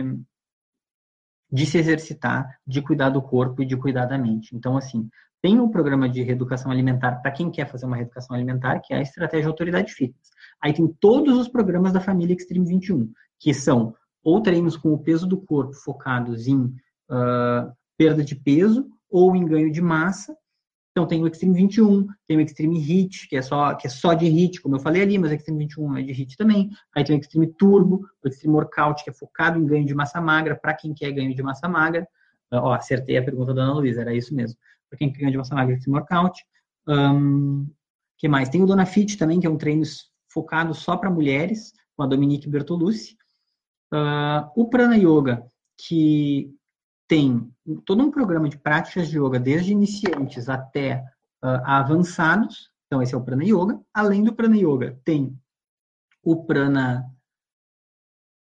de 1.51 1.65
se 1.65 1.77
exercitar, 1.77 2.59
de 2.65 2.81
cuidar 2.81 3.09
do 3.09 3.21
corpo 3.21 3.61
e 3.61 3.65
de 3.65 3.77
cuidar 3.77 4.05
da 4.05 4.17
mente. 4.17 4.55
Então, 4.55 4.77
assim, 4.77 5.09
tem 5.41 5.59
um 5.59 5.69
programa 5.69 6.09
de 6.09 6.23
reeducação 6.23 6.71
alimentar 6.71 7.21
para 7.21 7.31
quem 7.31 7.51
quer 7.51 7.67
fazer 7.67 7.85
uma 7.85 7.95
reeducação 7.95 8.35
alimentar, 8.35 8.79
que 8.79 8.93
é 8.93 8.97
a 8.97 9.01
estratégia 9.01 9.47
autoridade 9.47 9.93
fitness. 9.93 10.29
Aí 10.61 10.73
tem 10.73 10.87
todos 10.99 11.37
os 11.37 11.47
programas 11.47 11.93
da 11.93 12.01
família 12.01 12.35
Extreme 12.35 12.65
21, 12.65 13.11
que 13.39 13.53
são 13.53 13.93
ou 14.23 14.41
treinos 14.41 14.75
com 14.75 14.91
o 14.91 14.97
peso 14.97 15.27
do 15.27 15.37
corpo 15.37 15.73
focados 15.73 16.47
em 16.47 16.63
uh, 16.63 17.71
perda 17.95 18.23
de 18.23 18.35
peso 18.35 18.89
ou 19.09 19.35
em 19.35 19.45
ganho 19.45 19.71
de 19.71 19.81
massa, 19.81 20.35
então 20.95 21.05
tem 21.05 21.21
o 21.21 21.27
Extreme 21.27 21.53
21, 21.55 22.07
tem 22.25 22.37
o 22.37 22.39
Extreme 22.39 22.79
Hit, 22.79 23.27
que 23.27 23.35
é 23.35 23.41
só, 23.41 23.73
que 23.73 23.85
é 23.85 23.89
só 23.89 24.13
de 24.13 24.29
hit, 24.29 24.61
como 24.61 24.77
eu 24.77 24.79
falei 24.79 25.01
ali, 25.01 25.17
mas 25.17 25.29
o 25.29 25.33
Extreme 25.33 25.65
21 25.65 25.97
é 25.97 26.01
de 26.03 26.13
hit 26.13 26.37
também. 26.37 26.69
Aí 26.95 27.03
tem 27.03 27.17
o 27.17 27.19
Extreme 27.19 27.47
Turbo, 27.47 28.07
o 28.23 28.27
Extreme 28.29 28.55
Workout, 28.55 29.03
que 29.03 29.09
é 29.09 29.13
focado 29.13 29.59
em 29.59 29.65
ganho 29.65 29.85
de 29.85 29.93
massa 29.93 30.21
magra, 30.21 30.55
para 30.55 30.73
quem 30.73 30.93
quer 30.93 31.11
ganho 31.11 31.35
de 31.35 31.43
massa 31.43 31.67
magra. 31.67 32.07
Uh, 32.49 32.59
ó, 32.59 32.73
acertei 32.73 33.17
a 33.17 33.23
pergunta 33.23 33.53
da 33.53 33.63
Ana 33.63 33.73
Luísa, 33.73 33.99
era 33.99 34.15
isso 34.15 34.33
mesmo. 34.33 34.57
Para 34.89 34.97
quem 34.97 35.11
quer 35.11 35.19
ganho 35.19 35.31
de 35.31 35.37
massa 35.37 35.53
magra, 35.53 35.75
Extreme 35.75 35.99
Workout. 35.99 36.45
Um, 36.87 37.67
que 38.17 38.29
mais? 38.29 38.47
Tem 38.47 38.63
o 38.63 38.65
Dona 38.65 38.85
Fit 38.85 39.17
também, 39.17 39.41
que 39.41 39.47
é 39.47 39.49
um 39.49 39.57
treino 39.57 39.83
focado 40.29 40.73
só 40.73 40.95
para 40.95 41.11
mulheres, 41.11 41.73
com 41.97 42.03
a 42.03 42.07
Dominique 42.07 42.47
Bertolucci. 42.47 43.17
Uh, 43.93 44.47
o 44.55 44.69
Prana 44.69 44.95
Yoga, 44.95 45.45
que 45.77 46.55
tem 47.07 47.51
todo 47.85 48.03
um 48.03 48.11
programa 48.11 48.49
de 48.49 48.57
práticas 48.57 49.09
de 49.09 49.19
yoga, 49.19 49.39
desde 49.39 49.71
iniciantes 49.71 50.49
até 50.49 51.03
uh, 51.43 51.61
avançados. 51.63 52.71
Então, 52.87 53.01
esse 53.01 53.13
é 53.13 53.17
o 53.17 53.23
Prana 53.23 53.43
Yoga. 53.43 53.79
Além 53.93 54.23
do 54.23 54.33
Prana 54.33 54.57
Yoga, 54.57 54.99
tem 55.03 55.37
o 56.23 56.45
Prana 56.45 57.05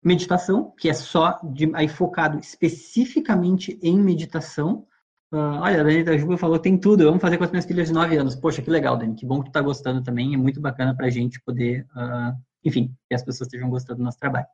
Meditação, 0.03 0.73
que 0.79 0.89
é 0.89 0.95
só 0.95 1.41
de, 1.43 1.71
aí 1.75 1.89
focado 1.89 2.39
especificamente 2.39 3.79
em 3.83 3.99
meditação. 3.99 4.87
Uh, 5.33 5.61
olha, 5.61 5.81
a 5.81 5.85
Dani 5.85 6.05
da 6.05 6.17
Juba 6.17 6.39
falou 6.39 6.59
tem 6.59 6.79
tudo, 6.79 7.05
vamos 7.05 7.21
fazer 7.21 7.37
com 7.37 7.45
as 7.45 7.51
minhas 7.51 7.67
filhas 7.67 7.89
de 7.89 7.95
9 7.95 8.17
anos. 8.17 8.37
Poxa, 8.37 8.63
que 8.63 8.71
legal, 8.71 8.97
Dani, 8.97 9.15
que 9.15 9.27
bom 9.27 9.41
que 9.41 9.51
tu 9.51 9.53
tá 9.53 9.61
gostando 9.61 10.03
também, 10.03 10.35
é 10.35 10.37
muito 10.37 10.61
bacana 10.61 10.97
para 10.97 11.07
a 11.07 11.11
gente 11.11 11.41
poder, 11.43 11.87
uh, 11.95 12.35
enfim, 12.65 12.95
que 13.09 13.15
as 13.15 13.23
pessoas 13.23 13.49
estejam 13.49 13.69
gostando 13.69 13.99
do 13.99 14.05
nosso 14.05 14.19
trabalho. 14.19 14.47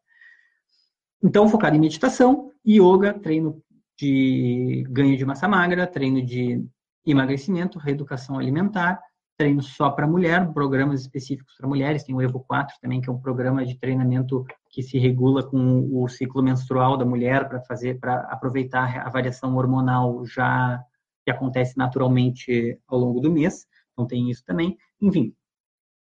Então, 1.23 1.49
focado 1.49 1.75
em 1.75 1.81
meditação, 1.81 2.51
yoga, 2.67 3.15
treino 3.15 3.63
de 3.99 4.85
ganho 4.89 5.17
de 5.17 5.25
massa 5.25 5.49
magra, 5.49 5.87
treino 5.87 6.25
de 6.25 6.65
emagrecimento, 7.07 7.79
reeducação 7.79 8.39
alimentar, 8.39 9.01
treino 9.37 9.63
só 9.63 9.91
para 9.91 10.07
mulher, 10.07 10.53
programas 10.53 11.01
específicos 11.01 11.55
para 11.57 11.69
mulheres, 11.69 12.05
tem 12.05 12.15
o 12.15 12.23
Evo 12.23 12.41
4 12.41 12.77
também, 12.81 13.01
que 13.01 13.09
é 13.09 13.13
um 13.13 13.21
programa 13.21 13.65
de 13.65 13.77
treinamento 13.79 14.45
que 14.71 14.83
se 14.83 14.99
regula 14.99 15.43
com 15.43 15.89
o 15.93 16.09
ciclo 16.09 16.43
menstrual 16.43 16.97
da 16.97 17.05
mulher 17.05 17.49
para 17.49 17.61
fazer, 17.63 17.99
para 17.99 18.21
aproveitar 18.31 19.07
a 19.07 19.11
variação 19.11 19.57
hormonal 19.57 20.25
já 20.25 20.83
que 21.25 21.31
acontece 21.31 21.77
naturalmente 21.77 22.79
ao 22.87 22.99
longo 22.99 23.21
do 23.21 23.31
mês, 23.31 23.67
então 23.93 24.07
tem 24.07 24.31
isso 24.31 24.45
também. 24.45 24.77
Enfim, 25.01 25.35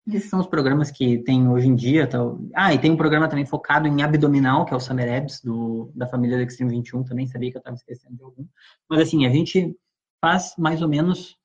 esses 0.06 0.28
são 0.28 0.40
os 0.40 0.46
programas 0.46 0.90
que 0.90 1.18
tem 1.18 1.48
hoje 1.48 1.68
em 1.68 1.74
dia. 1.74 2.08
Ah, 2.54 2.74
e 2.74 2.78
tem 2.78 2.90
um 2.90 2.96
programa 2.96 3.28
também 3.28 3.46
focado 3.46 3.86
em 3.86 4.02
abdominal, 4.02 4.64
que 4.64 4.74
é 4.74 4.76
o 4.76 4.80
Summer 4.80 5.12
Abs, 5.16 5.40
do, 5.40 5.92
da 5.94 6.08
família 6.08 6.36
do 6.36 6.42
Extreme 6.42 6.72
21, 6.72 7.04
também 7.04 7.26
sabia 7.26 7.50
que 7.50 7.56
eu 7.56 7.60
estava 7.60 7.76
esquecendo 7.76 8.16
de 8.16 8.22
algum. 8.22 8.44
Mas 8.88 9.00
assim, 9.00 9.26
a 9.26 9.30
gente 9.30 9.76
faz 10.20 10.54
mais 10.58 10.82
ou 10.82 10.88
menos 10.88 11.36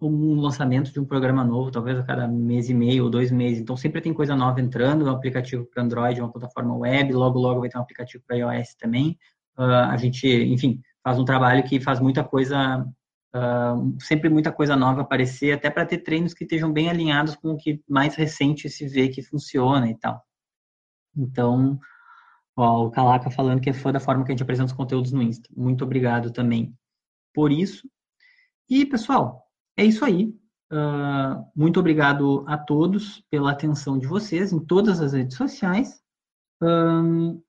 um 0.00 0.40
lançamento 0.40 0.92
de 0.92 1.00
um 1.00 1.04
programa 1.04 1.44
novo, 1.44 1.70
talvez 1.70 1.98
a 1.98 2.02
cada 2.04 2.28
mês 2.28 2.68
e 2.68 2.74
meio 2.74 3.04
ou 3.04 3.10
dois 3.10 3.30
meses. 3.30 3.60
Então 3.60 3.76
sempre 3.76 4.00
tem 4.00 4.14
coisa 4.14 4.34
nova 4.36 4.60
entrando, 4.60 5.04
um 5.04 5.10
aplicativo 5.10 5.64
para 5.66 5.82
Android, 5.82 6.20
uma 6.20 6.30
plataforma 6.30 6.76
web, 6.76 7.12
logo 7.12 7.38
logo 7.38 7.60
vai 7.60 7.68
ter 7.68 7.78
um 7.78 7.82
aplicativo 7.82 8.22
para 8.26 8.36
iOS 8.36 8.74
também. 8.74 9.18
Uh, 9.56 9.90
a 9.90 9.96
gente, 9.96 10.26
enfim, 10.28 10.80
faz 11.02 11.18
um 11.18 11.24
trabalho 11.24 11.64
que 11.64 11.80
faz 11.80 11.98
muita 11.98 12.22
coisa 12.22 12.86
Uh, 13.34 14.00
sempre 14.00 14.30
muita 14.30 14.50
coisa 14.50 14.74
nova 14.74 15.02
aparecer, 15.02 15.52
até 15.52 15.68
para 15.68 15.84
ter 15.84 15.98
treinos 15.98 16.32
que 16.32 16.44
estejam 16.44 16.72
bem 16.72 16.88
alinhados 16.88 17.36
com 17.36 17.50
o 17.52 17.56
que 17.56 17.82
mais 17.88 18.14
recente 18.14 18.70
se 18.70 18.88
vê 18.88 19.08
que 19.08 19.22
funciona 19.22 19.88
e 19.90 19.94
tal. 19.98 20.22
Então, 21.16 21.78
ó, 22.56 22.86
o 22.86 22.90
Calaca 22.90 23.30
falando 23.30 23.60
que 23.60 23.70
é 23.70 23.72
fã 23.72 23.92
da 23.92 24.00
forma 24.00 24.24
que 24.24 24.32
a 24.32 24.34
gente 24.34 24.42
apresenta 24.42 24.70
os 24.70 24.76
conteúdos 24.76 25.12
no 25.12 25.22
Insta. 25.22 25.48
Muito 25.54 25.84
obrigado 25.84 26.30
também 26.32 26.74
por 27.34 27.52
isso. 27.52 27.88
E, 28.68 28.86
pessoal, 28.86 29.46
é 29.76 29.84
isso 29.84 30.04
aí. 30.04 30.34
Uh, 30.70 31.44
muito 31.56 31.80
obrigado 31.80 32.44
a 32.46 32.58
todos 32.58 33.22
pela 33.30 33.52
atenção 33.52 33.98
de 33.98 34.06
vocês 34.06 34.52
em 34.52 34.58
todas 34.58 35.00
as 35.00 35.12
redes 35.12 35.36
sociais. 35.36 36.00
Hum, 36.62 37.40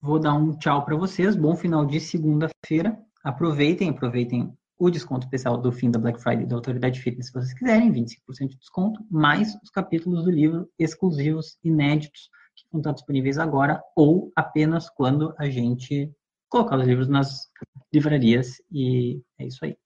vou 0.00 0.18
dar 0.18 0.34
um 0.34 0.56
tchau 0.58 0.84
para 0.84 0.96
vocês. 0.96 1.36
Bom 1.36 1.56
final 1.56 1.86
de 1.86 2.00
segunda-feira. 2.00 2.98
Aproveitem, 3.24 3.90
aproveitem 3.90 4.52
o 4.82 4.90
desconto 4.90 5.26
especial 5.26 5.56
do 5.56 5.70
fim 5.70 5.92
da 5.92 5.98
Black 6.00 6.20
Friday 6.20 6.44
da 6.44 6.56
Autoridade 6.56 7.00
Fitness, 7.00 7.28
se 7.28 7.32
vocês 7.32 7.54
quiserem, 7.54 7.92
25% 7.92 8.48
de 8.48 8.58
desconto, 8.58 9.06
mais 9.08 9.54
os 9.62 9.70
capítulos 9.70 10.24
do 10.24 10.30
livro 10.30 10.68
exclusivos, 10.76 11.56
inéditos, 11.62 12.28
que 12.56 12.64
vão 12.72 12.80
estar 12.80 12.90
disponíveis 12.90 13.38
agora 13.38 13.80
ou 13.94 14.32
apenas 14.34 14.90
quando 14.90 15.32
a 15.38 15.48
gente 15.48 16.12
colocar 16.48 16.76
os 16.80 16.84
livros 16.84 17.08
nas 17.08 17.48
livrarias. 17.94 18.60
E 18.72 19.22
é 19.38 19.46
isso 19.46 19.64
aí. 19.64 19.76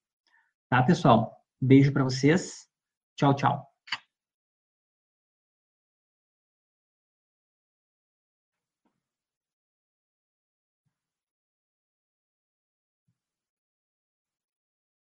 Tá, 0.67 0.81
pessoal? 0.81 1.31
Beijo 1.61 1.93
para 1.93 2.03
vocês. 2.03 2.67
Tchau, 3.15 3.35
tchau. 3.35 3.76